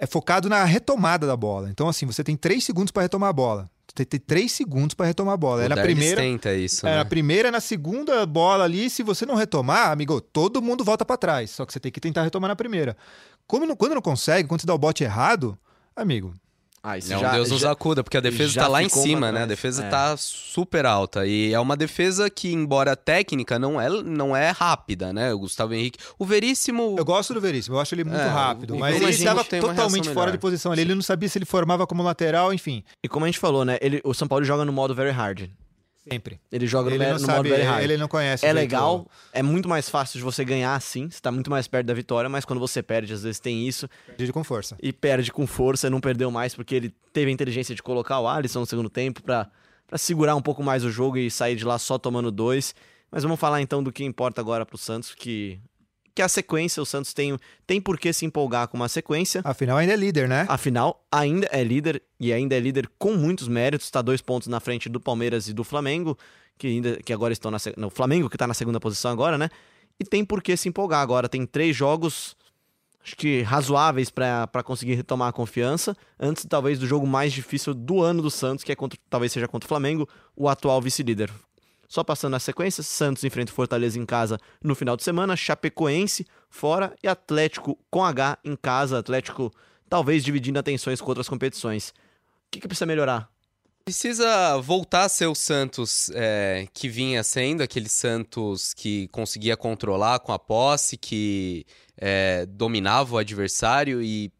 [0.00, 1.70] é focado na retomada da bola.
[1.70, 3.70] Então, assim, você tem três segundos para retomar a bola.
[3.96, 5.62] Você tem três segundos para retomar a bola.
[5.62, 6.20] o É na Derlis primeira.
[6.20, 6.96] tenta isso, É, né?
[6.98, 11.16] na primeira, na segunda bola ali, se você não retomar, amigo, todo mundo volta pra
[11.16, 11.50] trás.
[11.50, 12.96] Só que você tem que tentar retomar na primeira.
[13.46, 15.58] Como não- quando não consegue, quando você dá o bote errado,
[15.96, 16.32] amigo,
[16.82, 19.32] Ah, isso Não, já, Deus nos já- acuda, porque a defesa tá lá em cima,
[19.32, 19.42] né?
[19.42, 19.88] A defesa É.
[19.88, 21.26] tá super alta.
[21.26, 25.32] E é uma defesa que, embora técnica, não é, não é rápida, né?
[25.34, 25.98] O Gustavo Henrique.
[26.18, 26.94] O Veríssimo.
[26.98, 28.74] eu gosto do Veríssimo, eu acho ele muito É, rápido.
[28.74, 30.82] o- Mas ele estava totalmente fora de posição ali.
[30.82, 32.82] Ele não sabia se ele formava como lateral, enfim.
[33.04, 33.76] E como a gente falou, né?
[33.80, 35.50] Ele, o São Paulo joga no modo very hard.
[36.10, 36.40] Sempre.
[36.50, 37.84] Ele joga Ele no, não no sabe, modo very hard.
[37.84, 38.44] ele não conhece.
[38.46, 41.86] É legal, é muito mais fácil de você ganhar assim, você tá muito mais perto
[41.86, 44.76] da vitória, mas quando você perde, às vezes tem isso, Perde com força.
[44.82, 48.28] e perde com força, não perdeu mais, porque ele teve a inteligência de colocar o
[48.28, 49.48] Alisson no segundo tempo pra
[49.96, 52.74] segurar um pouco mais o jogo e sair de lá só tomando dois.
[53.10, 55.58] Mas vamos falar então do que importa agora pro Santos, que,
[56.18, 59.40] que a sequência, o Santos tem, tem por que se empolgar com uma sequência.
[59.44, 60.46] Afinal, ainda é líder, né?
[60.48, 64.58] Afinal, ainda é líder e ainda é líder com muitos méritos, está dois pontos na
[64.58, 66.18] frente do Palmeiras e do Flamengo,
[66.58, 69.48] que ainda que agora estão na no Flamengo que está na segunda posição agora, né?
[70.00, 71.28] E tem por que se empolgar agora.
[71.28, 72.34] Tem três jogos,
[73.00, 75.96] acho que razoáveis para conseguir retomar a confiança.
[76.18, 79.46] Antes talvez do jogo mais difícil do ano do Santos, que é contra, talvez seja
[79.46, 81.30] contra o Flamengo, o atual vice-líder.
[81.88, 86.26] Só passando as sequências, Santos enfrenta o Fortaleza em casa no final de semana, Chapecoense
[86.50, 89.50] fora e Atlético com H em casa, Atlético
[89.88, 91.88] talvez dividindo atenções com outras competições.
[91.88, 93.30] O que, que precisa melhorar?
[93.84, 100.18] Precisa voltar a ser o Santos é, que vinha sendo, aquele Santos que conseguia controlar
[100.18, 101.64] com a posse, que
[101.96, 104.30] é, dominava o adversário e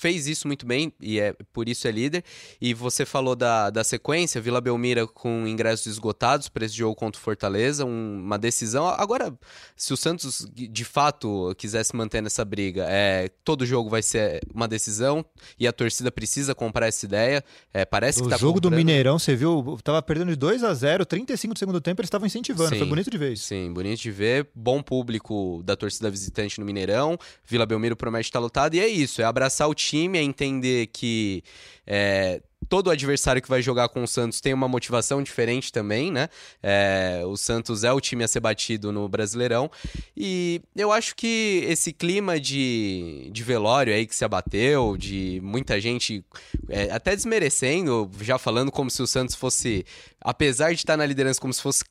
[0.00, 2.24] fez isso muito bem e é por isso é líder.
[2.60, 7.20] E você falou da, da sequência, Vila Belmira com ingressos esgotados para esse jogo contra
[7.20, 8.86] o Fortaleza, um- uma decisão.
[8.88, 9.32] Agora,
[9.76, 14.66] se o Santos de fato quisesse manter nessa briga, é, todo jogo vai ser uma
[14.66, 15.24] decisão
[15.58, 17.44] e a torcida precisa comprar essa ideia.
[17.74, 18.78] É, parece O que tá jogo do comprando.
[18.78, 22.26] Mineirão, você viu, tava perdendo de 2 a 0 35 do segundo tempo, eles estavam
[22.26, 22.70] incentivando.
[22.70, 22.78] Sim.
[22.78, 23.42] Foi bonito de vez.
[23.42, 24.48] Sim, bonito de ver.
[24.54, 27.18] Bom público da torcida visitante no Mineirão.
[27.44, 28.74] Vila Belmiro promete estar lotado.
[28.74, 31.42] E é isso, é abraçar o time, é entender que
[31.86, 36.28] é, todo adversário que vai jogar com o Santos tem uma motivação diferente também, né?
[36.62, 39.70] É, o Santos é o time a ser batido no Brasileirão.
[40.16, 45.80] E eu acho que esse clima de, de velório aí que se abateu, de muita
[45.80, 46.24] gente
[46.68, 49.84] é, até desmerecendo, já falando como se o Santos fosse,
[50.20, 51.84] apesar de estar na liderança, como se fosse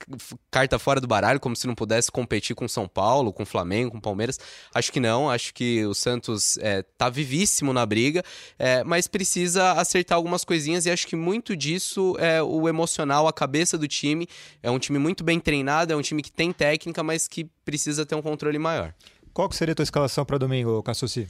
[0.52, 4.00] carta fora do baralho, como se não pudesse competir com São Paulo, com Flamengo, com
[4.00, 4.40] Palmeiras.
[4.74, 8.24] Acho que não, acho que o Santos é, tá vivíssimo na briga,
[8.58, 13.34] é, mas precisa acertar algumas coisinhas e acho que muito disso é o emocional, a
[13.34, 14.28] cabeça do time.
[14.62, 18.06] É um time muito bem treinado, é um time que tem técnica, mas que precisa
[18.06, 18.94] ter um controle maior.
[19.34, 21.28] Qual que seria a tua escalação para domingo, Cassucci?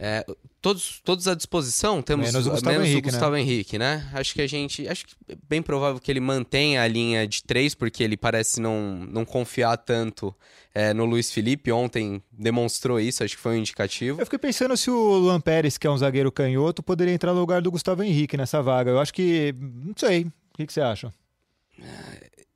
[0.00, 0.26] É,
[0.62, 2.00] todos, todos à disposição?
[2.00, 3.12] Temos Menos o Gustavo menos Henrique, o né?
[3.12, 4.08] Gustavo Henrique, né?
[4.14, 4.88] Acho que a gente.
[4.88, 8.60] Acho que é bem provável que ele mantenha a linha de três, porque ele parece
[8.60, 10.34] não, não confiar tanto
[10.74, 11.70] é, no Luiz Felipe.
[11.72, 14.20] Ontem demonstrou isso, acho que foi um indicativo.
[14.20, 17.40] Eu fiquei pensando se o Luan Pérez, que é um zagueiro canhoto, poderia entrar no
[17.40, 18.92] lugar do Gustavo Henrique nessa vaga.
[18.92, 19.54] Eu acho que.
[19.58, 20.22] Não sei.
[20.24, 21.12] O que, que você acha?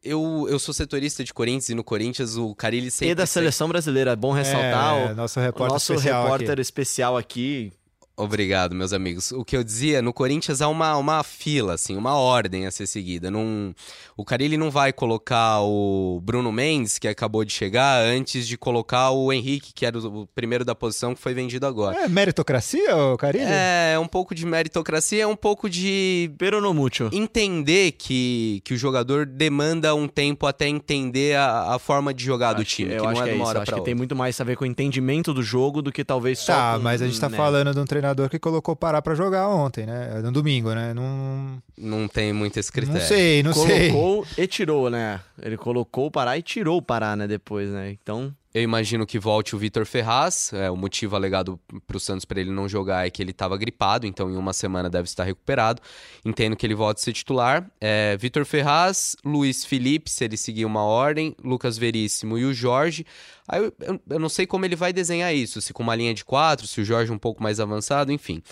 [0.02, 3.10] Eu, eu sou setorista de Corinthians e no Corinthians o Carilli sempre.
[3.10, 6.50] E da seleção brasileira, é bom ressaltar É, o, nosso o repórter nosso especial repórter
[6.52, 6.60] aqui.
[6.60, 7.72] especial aqui.
[8.18, 9.30] Obrigado, meus amigos.
[9.32, 12.86] O que eu dizia, no Corinthians há uma, uma fila, assim, uma ordem a ser
[12.86, 13.30] seguida.
[13.30, 13.74] Não,
[14.16, 19.10] o Carilli não vai colocar o Bruno Mendes, que acabou de chegar, antes de colocar
[19.10, 22.04] o Henrique, que era o, o primeiro da posição que foi vendido agora.
[22.04, 23.44] É meritocracia, ô Carilli?
[23.46, 27.10] É, é um pouco de meritocracia, é um pouco de Pero no mucho.
[27.12, 32.54] entender que, que o jogador demanda um tempo até entender a, a forma de jogar
[32.54, 33.48] do Acho que- time, que eu não acho é que de é uma isso.
[33.50, 33.98] hora Acho pra que tem outra.
[33.98, 36.54] muito mais a ver com o entendimento do jogo do que talvez só.
[36.54, 37.36] Tá, com- mas a gente tá né?
[37.36, 40.20] falando de um treinador que colocou parar pra jogar ontem, né?
[40.22, 40.92] No domingo, né?
[40.94, 43.00] Não, Não tem muito esse critério.
[43.00, 43.90] não sei, não sei.
[43.90, 45.20] Colocou e tirou, né?
[45.40, 47.26] Ele colocou o Pará e tirou o Pará, né?
[47.26, 47.90] Depois, né?
[47.90, 48.34] Então.
[48.56, 50.50] Eu imagino que volte o Vitor Ferraz.
[50.50, 53.54] É, o motivo alegado para o Santos para ele não jogar é que ele estava
[53.54, 55.82] gripado, então em uma semana deve estar recuperado.
[56.24, 57.70] Entendo que ele volte a ser titular.
[57.78, 63.04] É, Vitor Ferraz, Luiz Felipe, se ele seguir uma ordem, Lucas Veríssimo e o Jorge.
[63.46, 66.14] Aí eu, eu, eu não sei como ele vai desenhar isso, se com uma linha
[66.14, 68.42] de quatro, se o Jorge um pouco mais avançado, enfim.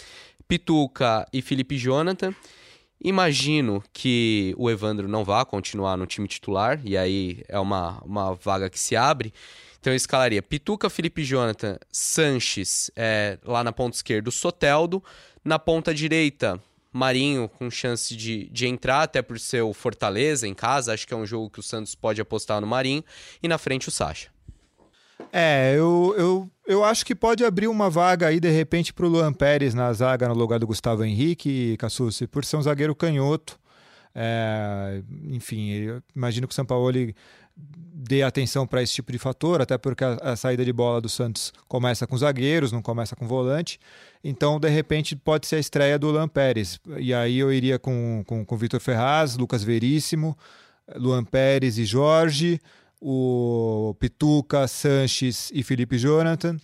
[0.46, 2.34] Pituca e Felipe Jonathan.
[3.02, 8.34] Imagino que o Evandro não vá continuar no time titular, e aí é uma, uma
[8.34, 9.32] vaga que se abre.
[9.84, 15.04] Então eu escalaria Pituca, Felipe Jonathan, Sanches é, lá na ponta esquerda, Soteldo.
[15.44, 16.58] Na ponta direita,
[16.90, 20.94] Marinho com chance de, de entrar, até por ser o Fortaleza em casa.
[20.94, 23.04] Acho que é um jogo que o Santos pode apostar no Marinho.
[23.42, 24.30] E na frente o Sacha.
[25.30, 29.08] É, eu, eu, eu acho que pode abrir uma vaga aí, de repente, para o
[29.10, 33.60] Luan Pérez na zaga no lugar do Gustavo Henrique, Cassucci, por ser um zagueiro canhoto.
[34.14, 36.86] É, enfim, imagino que o São Paulo
[37.56, 41.08] dê atenção para esse tipo de fator, até porque a, a, saída de bola do
[41.08, 43.80] Santos começa com zagueiros, não começa com volante.
[44.22, 46.78] Então, de repente, pode ser a estreia do Luan Pérez.
[46.98, 50.36] E aí eu iria com, com, com Vitor Ferraz, Lucas Veríssimo,
[50.96, 52.60] Luan Pérez e Jorge
[53.06, 56.56] o Pituca, Sanches e Felipe Jonathan.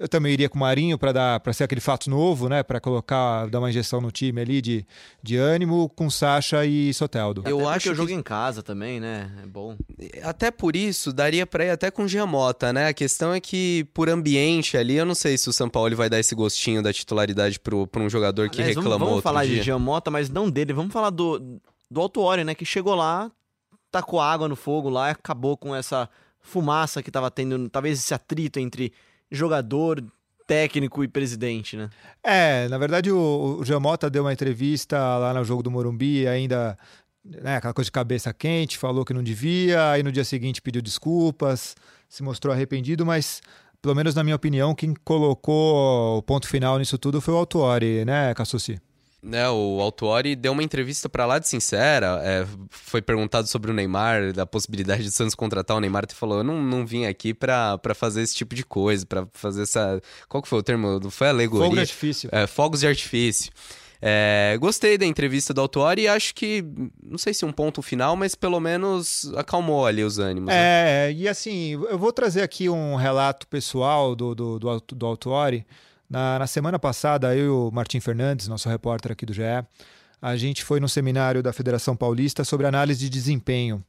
[0.00, 2.62] Eu também iria com o Marinho para dar para ser aquele fato novo, né?
[2.62, 4.86] Para colocar, dar uma injeção no time ali de,
[5.22, 7.42] de ânimo com Sacha e Soteldo.
[7.44, 9.30] Eu acho que eu jogo em casa também, né?
[9.42, 9.76] É bom.
[10.22, 12.88] Até por isso, daria para ir até com Giamota, né?
[12.88, 16.08] A questão é que, por ambiente ali, eu não sei se o São Paulo vai
[16.08, 18.98] dar esse gostinho da titularidade para um jogador que Aliás, reclamou.
[18.98, 19.56] Vamos, vamos falar dia.
[19.56, 20.72] de Giamota, mas não dele.
[20.72, 21.60] Vamos falar do,
[21.90, 22.54] do Altuori, né?
[22.54, 23.30] Que chegou lá,
[23.90, 26.08] tacou água no fogo lá e acabou com essa
[26.40, 28.94] fumaça que estava tendo, talvez esse atrito entre
[29.30, 30.02] jogador,
[30.46, 31.88] técnico e presidente, né?
[32.24, 33.64] É, na verdade o, o
[34.10, 36.76] deu uma entrevista lá no jogo do Morumbi, ainda
[37.24, 40.82] né, aquela coisa de cabeça quente, falou que não devia, aí no dia seguinte pediu
[40.82, 41.76] desculpas,
[42.08, 43.40] se mostrou arrependido, mas
[43.80, 48.04] pelo menos na minha opinião, quem colocou o ponto final nisso tudo foi o Autuori,
[48.04, 48.80] né, Cassucci?
[49.22, 53.74] Né, o Altuori deu uma entrevista para lá de sincera, é, foi perguntado sobre o
[53.74, 57.34] Neymar, da possibilidade de Santos contratar o Neymar, e falou, eu não, não vim aqui
[57.34, 60.00] para fazer esse tipo de coisa, para fazer essa...
[60.28, 61.10] Qual que foi o termo?
[61.10, 61.66] Foi alegoria?
[61.66, 62.28] Fogos de artifício.
[62.32, 63.52] É, fogos de artifício.
[64.02, 66.64] É, gostei da entrevista do Autuori e acho que,
[67.02, 70.48] não sei se um ponto final, mas pelo menos acalmou ali os ânimos.
[70.48, 70.54] Né?
[70.54, 71.12] É, né?
[71.12, 75.66] e assim, eu vou trazer aqui um relato pessoal do, do, do, do Autuori,
[76.10, 79.42] na, na semana passada, eu e o Martim Fernandes, nosso repórter aqui do GE,
[80.20, 83.82] a gente foi no seminário da Federação Paulista sobre análise de desempenho.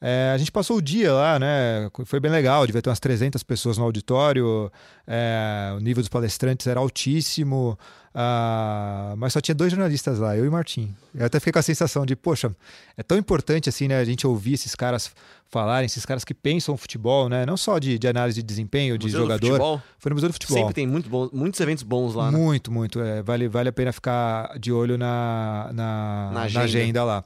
[0.00, 1.90] É, a gente passou o dia lá, né?
[2.04, 4.70] Foi bem legal, devia ter umas 300 pessoas no auditório,
[5.06, 7.78] é, o nível dos palestrantes era altíssimo,
[8.14, 10.94] uh, mas só tinha dois jornalistas lá, eu e o Martim.
[11.14, 12.54] Eu até fiquei com a sensação de, poxa,
[12.94, 13.98] é tão importante assim, né?
[13.98, 15.10] A gente ouvir esses caras
[15.48, 17.46] falarem, esses caras que pensam futebol, né?
[17.46, 19.80] Não só de, de análise de desempenho, de jogador.
[19.98, 20.58] Foi no Museu do Futebol.
[20.58, 22.30] Sempre tem muito bom, muitos eventos bons lá.
[22.30, 22.36] Né?
[22.36, 23.00] Muito, muito.
[23.00, 26.58] É, vale, vale a pena ficar de olho na, na, na, agenda.
[26.58, 27.24] na agenda lá.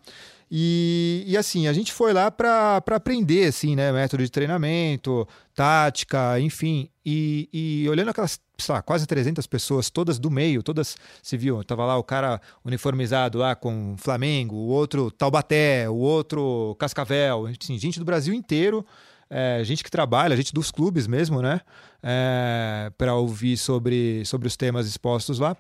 [0.53, 3.93] E, e, assim, a gente foi lá para aprender, assim, né?
[3.93, 6.89] Método de treinamento, tática, enfim.
[7.07, 11.63] E, e olhando aquelas, sei lá, quase 300 pessoas, todas do meio, todas, se viu,
[11.63, 17.79] tava lá o cara uniformizado lá com Flamengo, o outro Taubaté, o outro Cascavel, assim,
[17.79, 18.85] gente do Brasil inteiro,
[19.31, 21.61] é, gente que trabalha, gente dos clubes mesmo, né?
[22.03, 25.57] É, para ouvir sobre, sobre os temas expostos lá.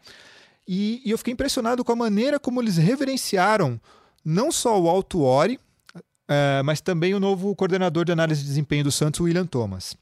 [0.66, 3.80] E, e eu fiquei impressionado com a maneira como eles reverenciaram
[4.24, 5.58] não só o Alto Ori,
[6.28, 9.96] é, mas também o novo coordenador de análise de desempenho do Santos, William Thomas.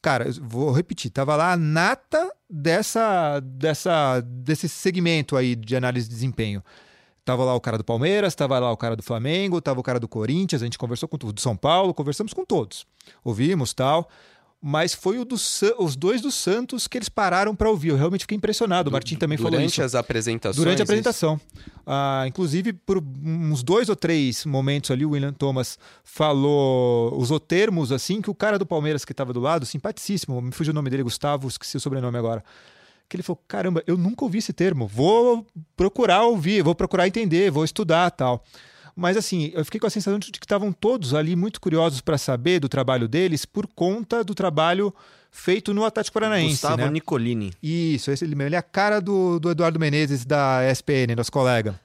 [0.00, 6.14] Cara, vou repetir, tava lá a nata dessa, dessa, desse segmento aí de análise de
[6.14, 6.62] desempenho.
[7.24, 9.98] Tava lá o cara do Palmeiras, tava lá o cara do Flamengo, tava o cara
[9.98, 12.86] do Corinthians, a gente conversou com o do São Paulo, conversamos com todos.
[13.24, 14.08] Ouvimos tal
[14.60, 17.88] mas foi o dos, os dois do Santos que eles pararam para ouvir.
[17.88, 18.90] Eu realmente fiquei impressionado.
[18.90, 19.58] O Martin também falou isso.
[19.58, 20.56] Durante as apresentações?
[20.56, 21.40] Durante a apresentação.
[21.86, 27.92] Ah, inclusive, por uns dois ou três momentos ali, o William Thomas falou, usou termos
[27.92, 30.90] assim que o cara do Palmeiras que estava do lado, simpaticíssimo, me fugiu o nome
[30.90, 32.42] dele, Gustavo, esqueci o sobrenome agora.
[33.08, 37.50] Que ele falou: caramba, eu nunca ouvi esse termo, vou procurar ouvir, vou procurar entender,
[37.50, 38.44] vou estudar tal.
[38.98, 42.18] Mas assim, eu fiquei com a sensação de que estavam todos ali muito curiosos para
[42.18, 44.92] saber do trabalho deles por conta do trabalho
[45.30, 46.54] feito no Atlético Paranaense.
[46.54, 46.90] Gustavo né?
[46.90, 47.52] Nicolini.
[47.62, 51.78] Isso, esse, ele é a cara do, do Eduardo Menezes da ESPN, nosso colega.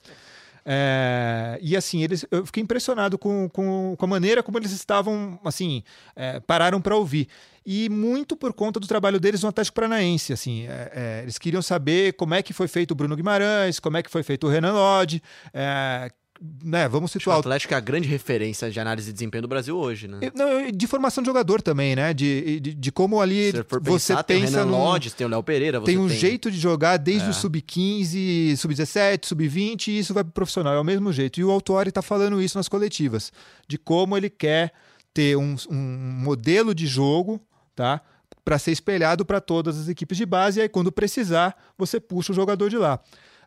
[0.65, 5.39] É, e assim, eles, eu fiquei impressionado com, com, com, a maneira como eles estavam,
[5.45, 5.83] assim,
[6.15, 7.27] é, pararam para ouvir.
[7.63, 10.33] E muito por conta do trabalho deles no Atlético Paranaense.
[10.33, 13.97] Assim, é, é, eles queriam saber como é que foi feito o Bruno Guimarães, como
[13.97, 15.21] é que foi feito o Renan Lodge,
[15.53, 16.09] é,
[16.41, 19.77] né, vamos situar o Atlético é a grande referência de análise de desempenho do Brasil
[19.77, 20.19] hoje, né?
[20.35, 22.13] Não, de formação de jogador também, né?
[22.13, 25.29] De, de, de como ali você pensar, tem o pensa Renan num, Lodges, tem o
[25.29, 27.29] Léo Pereira, tem um jeito de jogar desde É.
[27.29, 31.39] o sub-15, sub-17, sub-20 e isso vai pro profissional, é o mesmo jeito.
[31.39, 33.31] E o Autori tá falando isso nas coletivas,
[33.67, 34.73] de como ele quer
[35.13, 35.75] ter um, um
[36.23, 37.39] modelo de jogo,
[37.75, 38.01] tá?
[38.43, 42.33] Para ser espelhado para todas as equipes de base, e aí quando precisar, você puxa
[42.33, 42.99] o jogador de lá.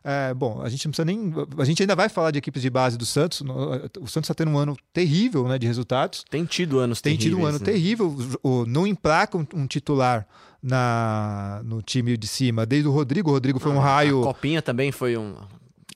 [0.03, 1.33] É, bom, a gente não precisa nem.
[1.57, 3.41] A gente ainda vai falar de equipes de base do Santos.
[3.41, 7.37] O Santos está tendo um ano terrível né, de resultados Tem tido anos tem tido
[7.37, 7.65] um ano né?
[7.65, 8.15] terrível.
[8.41, 10.25] O, não emplaca um, um titular
[10.61, 13.29] na, no time de cima, desde o Rodrigo.
[13.29, 14.21] O Rodrigo foi um Ah, raio.
[14.21, 15.35] A copinha também foi um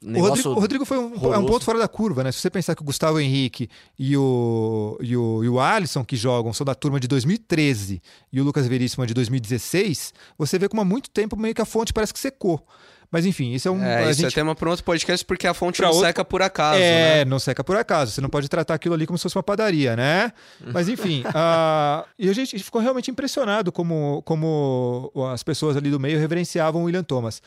[0.03, 0.19] O.
[0.19, 2.31] Rodrigo, o Rodrigo foi um, é um ponto fora da curva, né?
[2.31, 6.15] Se você pensar que o Gustavo Henrique e o, e o, e o Alisson, que
[6.15, 8.01] jogam, são da turma de 2013
[8.33, 11.61] e o Lucas Veríssimo é de 2016, você vê como há muito tempo meio que
[11.61, 12.65] a fonte parece que secou.
[13.11, 13.83] Mas enfim, isso é um.
[13.83, 15.93] É, a isso gente- é tema para um outro podcast porque a fonte Pra não
[15.95, 17.25] outro- seca por acaso, é, né?
[17.25, 18.11] não seca por acaso.
[18.13, 20.31] Você não pode tratar aquilo ali como se fosse uma padaria, né?
[20.73, 21.21] Mas enfim,
[22.17, 26.85] e a gente ficou realmente impressionado como, como as pessoas ali do meio reverenciavam o
[26.85, 27.41] William Thomas.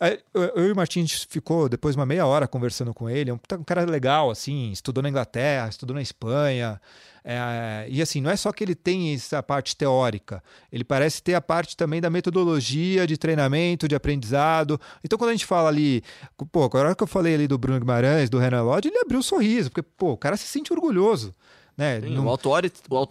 [0.00, 3.30] Aí, Eu e o Martin a gente ficou depois uma meia hora conversando com ele.
[3.30, 6.80] É um, um cara legal, assim, estudou na Inglaterra, estudou na Espanha.
[7.24, 11.34] É, e assim, não é só que ele tem essa parte teórica, ele parece ter
[11.34, 14.80] a parte também da metodologia de treinamento, de aprendizado.
[15.04, 16.02] Então, quando a gente fala ali,
[16.50, 19.22] pô, agora que eu falei ali do Bruno Guimarães, do Renan Lodge, ele abriu um
[19.22, 21.34] sorriso, porque, pô, o cara se sente orgulhoso.
[21.76, 22.00] Né?
[22.00, 23.06] Sim, Não- O Autori, o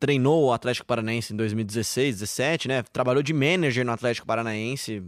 [0.00, 2.82] treinou o Atlético Paranaense em 2016, 17, né?
[2.92, 5.02] Trabalhou de manager no Atlético Paranaense,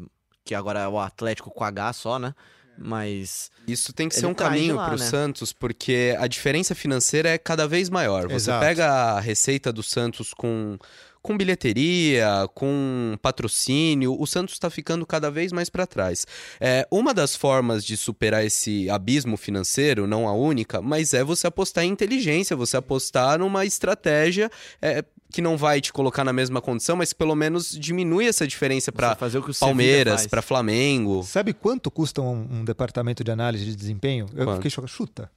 [0.45, 2.35] que agora é o Atlético com H só, né?
[2.77, 5.05] Mas Isso tem que ser um tá caminho para o né?
[5.05, 8.25] Santos, porque a diferença financeira é cada vez maior.
[8.25, 8.61] Você Exato.
[8.65, 10.77] pega a receita do Santos com,
[11.23, 16.27] com bilheteria, com patrocínio, o Santos está ficando cada vez mais para trás.
[16.61, 21.47] É, uma das formas de superar esse abismo financeiro, não a única, mas é você
[21.47, 24.51] apostar em inteligência, você apostar numa estratégia
[24.83, 25.05] é,
[25.35, 28.93] que não vai te colocar na mesma condição, mas que pelo menos diminui essa diferença
[28.93, 31.25] para para fazer o que o Sevilla Palmeiras, para Flamengo.
[31.25, 34.27] Sabe quanto custa um, um departamento de análise de desempenho?
[34.33, 34.57] Eu Quanto?
[34.59, 34.93] fiquei chocado.
[34.93, 35.29] Chuta.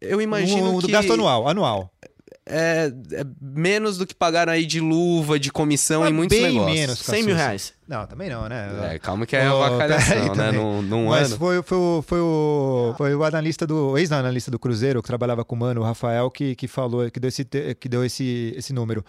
[0.00, 1.92] Eu imagino um, que gasto anual, anual.
[2.48, 6.52] É, é menos do que pagaram aí de luva, de comissão Mas em muitos bem
[6.52, 6.78] negócios.
[6.78, 7.74] menos, 100 mil reais.
[7.86, 8.94] Não, também não, né?
[8.94, 10.52] É, calma que é a avacalhação, né?
[10.52, 11.38] Num, num Mas ano.
[11.38, 15.54] foi, foi, o, foi, o, foi o analista do ex-analista do Cruzeiro que trabalhava com
[15.54, 19.04] o Mano, o Rafael, que, que falou, que deu esse, que deu esse, esse número.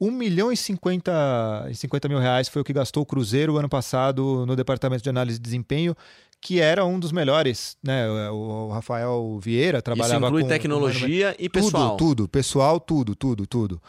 [0.00, 3.68] 1 milhão e 50, e 50 mil reais foi o que gastou o Cruzeiro ano
[3.68, 5.96] passado no departamento de análise de desempenho,
[6.44, 8.06] que era um dos melhores, né?
[8.30, 11.96] O, Rafael Vieira Isso trabalhava inclui com tecnologia e pessoal.
[11.96, 13.80] tudo, tudo, pessoal, tudo, tudo, tudo.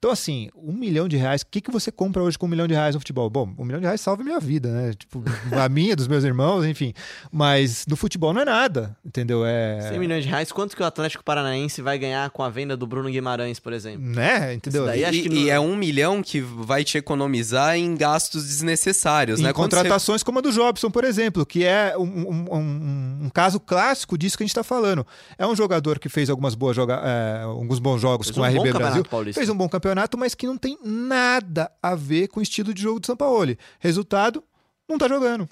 [0.00, 2.68] Então, assim, um milhão de reais, o que, que você compra hoje com um milhão
[2.68, 3.28] de reais no futebol?
[3.28, 4.92] Bom, um milhão de reais salva minha vida, né?
[4.96, 6.94] Tipo, a minha, dos meus irmãos, enfim.
[7.32, 9.44] Mas no futebol não é nada, entendeu?
[9.44, 9.88] É.
[9.88, 10.52] 100 milhões de reais.
[10.52, 14.00] Quanto que o Atlético Paranaense vai ganhar com a venda do Bruno Guimarães, por exemplo?
[14.08, 14.54] Né?
[14.54, 14.82] Entendeu?
[14.84, 17.96] Isso daí acho E, que e não- é um milhão que vai te economizar em
[17.96, 19.52] gastos desnecessários, Em né?
[19.52, 23.30] Quando você- contratações como a do Jobson, por exemplo, que é um, um- um- um
[23.34, 25.04] caso clássico disso que a gente está falando.
[25.36, 28.44] É um jogador que fez algumas boas joga é, alguns bons jogos Fez com um
[28.44, 29.04] a RB Brasil.
[29.04, 29.40] Paulista.
[29.40, 32.82] Fez um bom campeonato, mas que não tem nada a ver com o estilo de
[32.82, 33.58] jogo do Sampaoli.
[33.78, 34.42] Resultado,
[34.88, 35.48] não tá jogando.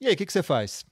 [0.00, 0.84] E aí, o que, que você faz?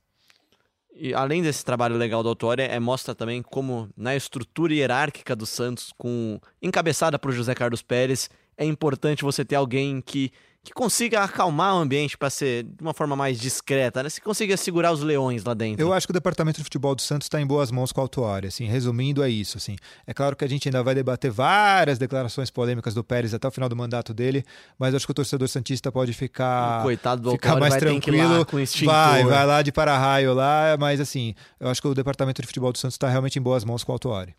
[0.94, 5.46] E além desse trabalho legal do Autória, é, mostra também como na estrutura hierárquica do
[5.46, 10.30] Santos, com encabeçada por José Carlos Pérez, é importante você ter alguém que,
[10.64, 14.08] que consiga acalmar o ambiente para ser de uma forma mais discreta, né?
[14.08, 15.82] Se consiga segurar os leões lá dentro.
[15.82, 18.04] Eu acho que o departamento de futebol do Santos está em boas mãos com a
[18.04, 18.46] Autuária.
[18.46, 19.58] Assim, resumindo, é isso.
[19.58, 19.76] Assim.
[20.06, 23.50] É claro que a gente ainda vai debater várias declarações polêmicas do Pérez até o
[23.50, 24.44] final do mandato dele,
[24.78, 26.82] mas acho que o torcedor Santista pode ficar.
[26.82, 28.46] coitado do ficar mais vai tranquilo.
[28.84, 32.70] Vai, vai lá de para-raio lá, mas assim, eu acho que o departamento de futebol
[32.70, 34.34] do Santos está realmente em boas mãos com o Autuária.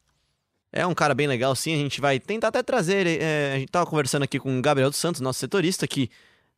[0.75, 1.73] É um cara bem legal, sim.
[1.73, 3.05] A gente vai tentar até trazer.
[3.05, 6.09] É, a gente tava conversando aqui com o Gabriel dos Santos, nosso setorista, que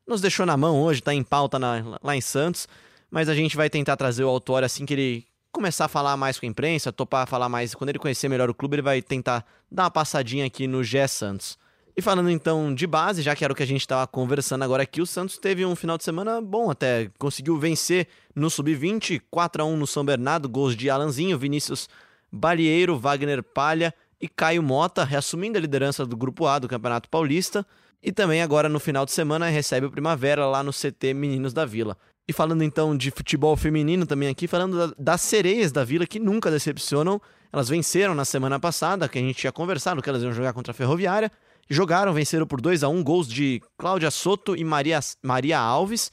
[0.08, 2.66] nos deixou na mão hoje, tá em pauta na- lá em Santos.
[3.12, 6.40] Mas a gente vai tentar trazer o Autório assim que ele começar a falar mais
[6.40, 7.76] com a imprensa, topar falar mais.
[7.76, 11.08] Quando ele conhecer melhor o clube, ele vai tentar dar uma passadinha aqui no Gé
[11.08, 11.58] Santos.
[11.98, 14.84] E falando então de base, já que era o que a gente estava conversando agora
[14.84, 17.10] aqui, o Santos teve um final de semana bom até.
[17.18, 21.88] Conseguiu vencer no Sub-20, 4x1 no São Bernardo, gols de Alanzinho, Vinícius
[22.32, 27.66] Balieiro, Wagner Palha e Caio Mota, reassumindo a liderança do Grupo A do Campeonato Paulista.
[28.02, 31.66] E também agora no final de semana recebe o Primavera lá no CT Meninos da
[31.66, 31.98] Vila.
[32.28, 36.20] E falando então de futebol feminino também aqui, falando da- das sereias da Vila que
[36.20, 37.22] nunca decepcionam.
[37.52, 40.72] Elas venceram na semana passada, que a gente tinha conversado que elas iam jogar contra
[40.72, 41.32] a Ferroviária.
[41.70, 46.12] Jogaram, venceram por 2 a 1 gols de Cláudia Soto e Maria, Maria Alves.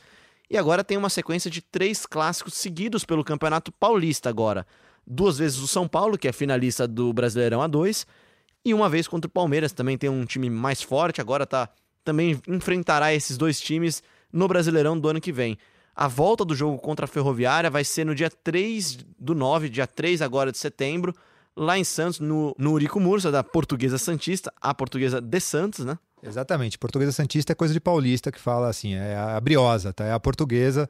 [0.51, 4.67] E agora tem uma sequência de três clássicos seguidos pelo Campeonato Paulista agora.
[5.07, 8.07] Duas vezes o São Paulo, que é finalista do Brasileirão A2,
[8.65, 11.69] e uma vez contra o Palmeiras, também tem um time mais forte, agora tá
[12.05, 15.59] também enfrentará esses dois times no Brasileirão do ano que vem.
[15.95, 19.87] A volta do jogo contra a Ferroviária vai ser no dia 3 do 9, dia
[19.87, 21.15] 3 agora de setembro,
[21.55, 25.99] lá em Santos, no, no Urico Mursa, da Portuguesa Santista, a Portuguesa de Santos, né?
[26.23, 26.79] Exatamente.
[26.79, 30.05] Portuguesa Santista é coisa de paulista que fala assim, é a briosa, tá?
[30.05, 30.89] É a portuguesa.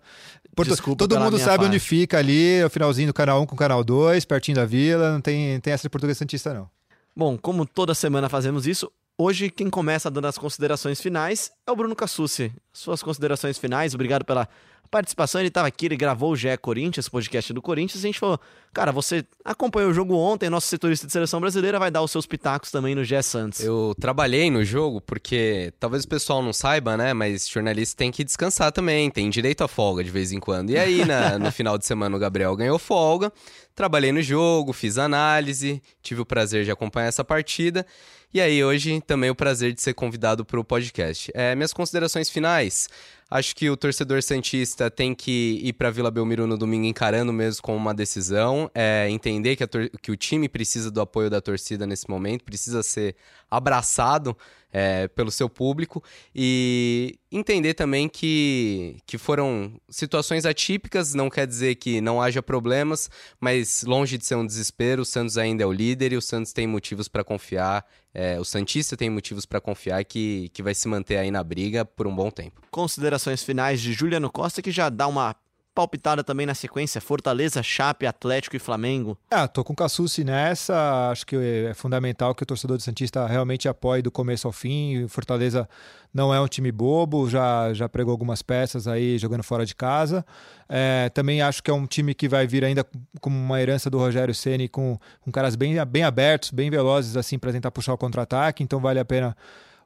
[0.54, 0.72] Portu...
[0.72, 1.68] Desculpa Todo mundo sabe parte.
[1.68, 5.12] onde fica ali, o finalzinho do canal 1 com o canal 2, pertinho da vila,
[5.12, 6.68] não tem, tem essa de Portuguesa Santista, não.
[7.16, 11.76] Bom, como toda semana fazemos isso, hoje quem começa dando as considerações finais é o
[11.76, 12.52] Bruno Cassucci.
[12.72, 14.48] Suas considerações finais, obrigado pela
[14.92, 15.40] participação.
[15.40, 18.38] Ele estava aqui, ele gravou o GE Corinthians, podcast do Corinthians, e a gente falou:
[18.72, 22.26] cara, você acompanhou o jogo ontem, nosso setorista de seleção brasileira vai dar os seus
[22.26, 23.60] pitacos também no GE Santos.
[23.60, 27.14] Eu trabalhei no jogo porque talvez o pessoal não saiba, né?
[27.14, 30.70] Mas jornalista tem que descansar também, tem direito a folga de vez em quando.
[30.70, 33.32] E aí, na, no final de semana, o Gabriel ganhou folga.
[33.74, 37.86] Trabalhei no jogo, fiz análise, tive o prazer de acompanhar essa partida.
[38.34, 41.30] E aí, hoje, também o prazer de ser convidado para o podcast.
[41.34, 42.88] É, minhas considerações finais.
[43.34, 47.62] Acho que o torcedor Santista tem que ir para Vila Belmiro no domingo encarando mesmo
[47.62, 48.70] como uma decisão.
[48.74, 49.66] É, entender que,
[50.02, 53.16] que, o time precisa do apoio da torcida nesse momento, precisa ser
[53.50, 54.36] abraçado
[54.72, 56.02] é, pelo seu público
[56.34, 63.10] e entender também que, que foram situações atípicas, não quer dizer que não haja problemas,
[63.38, 66.52] mas longe de ser um desespero, o Santos ainda é o líder e o Santos
[66.52, 70.88] tem motivos para confiar, é, o Santista tem motivos para confiar que, que vai se
[70.88, 72.60] manter aí na briga por um bom tempo.
[72.70, 75.34] Considerações finais de Juliano Costa, que já dá uma
[75.74, 79.18] palpitada também na sequência, Fortaleza, Chape, Atlético e Flamengo.
[79.30, 83.68] Ah, tô com o nessa, acho que é fundamental que o torcedor do Santista realmente
[83.68, 85.68] apoie do começo ao fim, Fortaleza
[86.12, 90.24] não é um time bobo, já, já pregou algumas peças aí jogando fora de casa,
[90.68, 92.86] é, também acho que é um time que vai vir ainda
[93.20, 97.38] como uma herança do Rogério Ceni com, com caras bem, bem abertos, bem velozes assim
[97.38, 99.36] para tentar puxar o contra-ataque, então vale a pena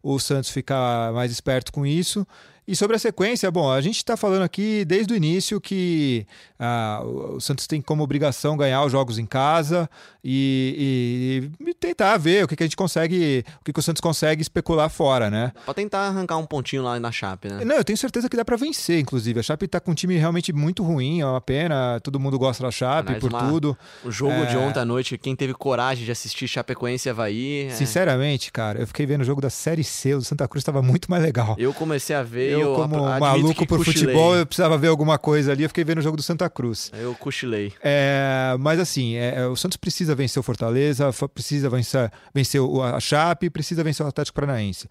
[0.03, 2.25] o Santos ficar mais esperto com isso.
[2.69, 6.27] E sobre a sequência, bom, a gente está falando aqui desde o início que
[6.59, 9.89] ah, o Santos tem como obrigação ganhar os jogos em casa
[10.25, 13.83] e, e, e tentar ver o que, que, a gente consegue, o que, que, o
[13.83, 15.53] Santos consegue especular fora, né?
[15.65, 17.65] Pra tentar arrancar um pontinho lá na Chape, né?
[17.65, 19.39] Não, eu tenho certeza que dá para vencer, inclusive.
[19.39, 22.01] A Chape tá com um time realmente muito ruim, é uma pena.
[22.01, 23.79] Todo mundo gosta da Chape por uma, tudo.
[24.05, 24.47] O jogo é...
[24.47, 27.67] de ontem à noite, quem teve coragem de assistir Chapecoense e Havaí.
[27.67, 27.71] É...
[27.71, 31.09] Sinceramente, cara, eu fiquei vendo o jogo da Série C, o Santa Cruz estava muito
[31.09, 31.55] mais legal.
[31.59, 32.51] Eu comecei a ver.
[32.51, 34.15] Eu, eu como maluco por cochilei.
[34.15, 36.91] futebol, eu precisava ver alguma coisa ali, eu fiquei vendo o jogo do Santa Cruz.
[36.95, 37.73] Eu cochilei.
[37.83, 42.61] É, mas assim, é, o Santos precisa vencer o Fortaleza, precisa vencer, vencer
[42.95, 44.89] a Chape, precisa vencer o Atlético Paranaense.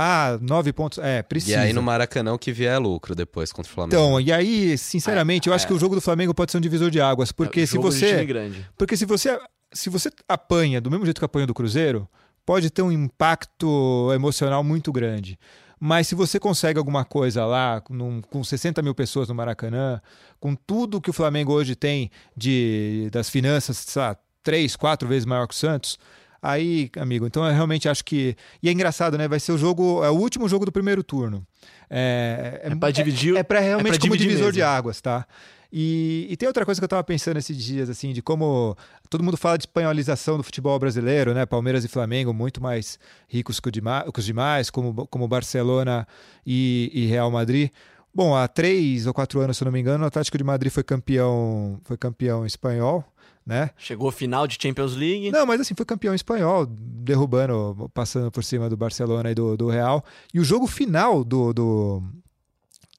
[0.00, 0.98] Ah, nove pontos.
[0.98, 1.54] É, precisa.
[1.54, 4.00] E aí no Maracanã o que vier é lucro depois contra o Flamengo.
[4.00, 5.68] Então, e aí, sinceramente, ah, eu acho é.
[5.68, 7.32] que o jogo do Flamengo pode ser um divisor de águas.
[7.32, 8.24] Porque é, se você.
[8.24, 8.64] grande.
[8.76, 9.36] Porque se você.
[9.72, 12.08] Se você apanha do mesmo jeito que apanha do Cruzeiro,
[12.46, 15.38] pode ter um impacto emocional muito grande.
[15.80, 20.00] Mas se você consegue alguma coisa lá, num, com 60 mil pessoas no Maracanã,
[20.40, 25.24] com tudo que o Flamengo hoje tem de, das finanças, sei lá, três, quatro vezes
[25.24, 25.98] maior que o Santos,
[26.42, 28.36] aí, amigo, então eu realmente acho que.
[28.62, 29.28] E é engraçado, né?
[29.28, 31.46] Vai ser o jogo, é o último jogo do primeiro turno.
[31.90, 33.36] É, é, é para dividir.
[33.36, 34.52] É, é para realmente é como divisor mesmo.
[34.52, 35.26] de águas, tá?
[35.70, 38.74] E, e, tem outra coisa que eu estava pensando esses dias, assim, de como
[39.10, 41.44] todo mundo fala de espanholização do futebol brasileiro, né?
[41.44, 42.98] Palmeiras e Flamengo muito mais
[43.28, 46.08] ricos que, os demais, como, como Barcelona
[46.46, 47.70] e, e, Real Madrid.
[48.14, 50.72] Bom, há três ou quatro anos, se eu não me engano, o Atlético de Madrid
[50.72, 53.04] foi campeão, foi campeão espanhol.
[53.44, 53.70] Né?
[53.78, 55.30] Chegou final de Champions League.
[55.30, 59.68] Não, mas assim, foi campeão espanhol, derrubando, passando por cima do Barcelona e do, do
[59.68, 60.04] Real.
[60.34, 62.02] E o jogo final do, do,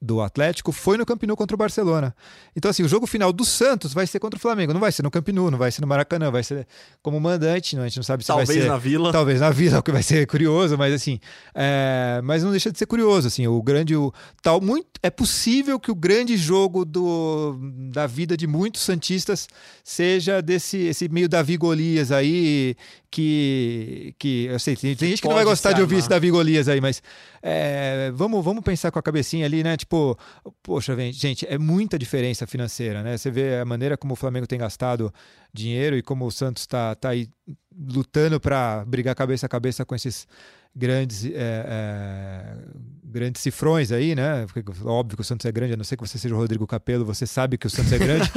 [0.00, 2.14] do Atlético foi no Camp Nou contra o Barcelona.
[2.56, 4.72] Então, assim, o jogo final do Santos vai ser contra o Flamengo.
[4.72, 6.66] Não vai ser no Camp Nou, não vai ser no Maracanã, vai ser
[7.02, 7.76] como mandante.
[7.76, 8.68] Não, a gente não sabe se talvez vai ser...
[8.68, 9.12] na Vila.
[9.12, 11.20] Talvez na Vila, o que vai ser curioso, mas assim...
[11.54, 12.20] É...
[12.24, 13.94] Mas não deixa de ser curioso, assim, o grande...
[13.94, 14.12] O...
[14.42, 14.88] Tal, muito...
[15.02, 17.58] É possível que o grande jogo do...
[17.92, 19.48] da vida de muitos Santistas
[19.84, 22.76] seja desse esse meio Davi Golias aí,
[23.10, 24.14] que...
[24.18, 26.68] que eu sei, tem, tem gente que não vai gostar de ouvir esse Davi Golias
[26.68, 27.02] aí, mas
[27.42, 28.10] é...
[28.14, 29.76] vamos, vamos pensar com a cabecinha ali, né?
[29.76, 30.16] Tipo, Tipo,
[30.62, 33.16] poxa, gente, é muita diferença financeira, né?
[33.16, 35.12] Você vê a maneira como o Flamengo tem gastado
[35.52, 37.28] dinheiro e como o Santos está tá aí
[37.76, 40.28] lutando para brigar cabeça a cabeça com esses
[40.74, 42.56] grandes é, é,
[43.04, 44.46] grandes cifrões aí, né?
[44.46, 46.66] Porque, óbvio que o Santos é grande, a não ser que você seja o Rodrigo
[46.66, 48.30] Capello, você sabe que o Santos é grande.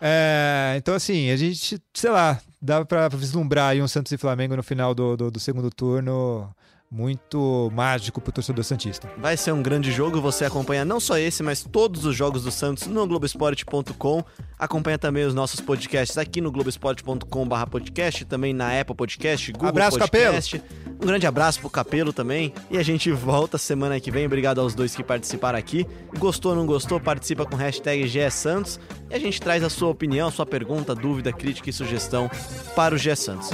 [0.00, 4.56] é, então, assim, a gente, sei lá, dá para vislumbrar aí um Santos e Flamengo
[4.56, 6.54] no final do, do, do segundo turno
[6.90, 9.08] muito mágico pro torcedor Santista.
[9.16, 12.50] Vai ser um grande jogo, você acompanha não só esse, mas todos os jogos do
[12.50, 14.24] Santos no Globoesporte.com.
[14.58, 19.98] Acompanha também os nossos podcasts aqui no globoesporte.com.br podcast, também na Apple Podcast, Google Abraço,
[19.98, 20.58] Podcast.
[20.58, 20.80] Capelo.
[21.02, 22.52] Um grande abraço pro Capelo também.
[22.70, 24.26] E a gente volta semana que vem.
[24.26, 25.86] Obrigado aos dois que participaram aqui.
[26.18, 27.00] Gostou ou não gostou?
[27.00, 28.78] Participa com hashtag GSantos.
[29.08, 32.30] E a gente traz a sua opinião, a sua pergunta, dúvida, crítica e sugestão
[32.74, 33.50] para o G Santos.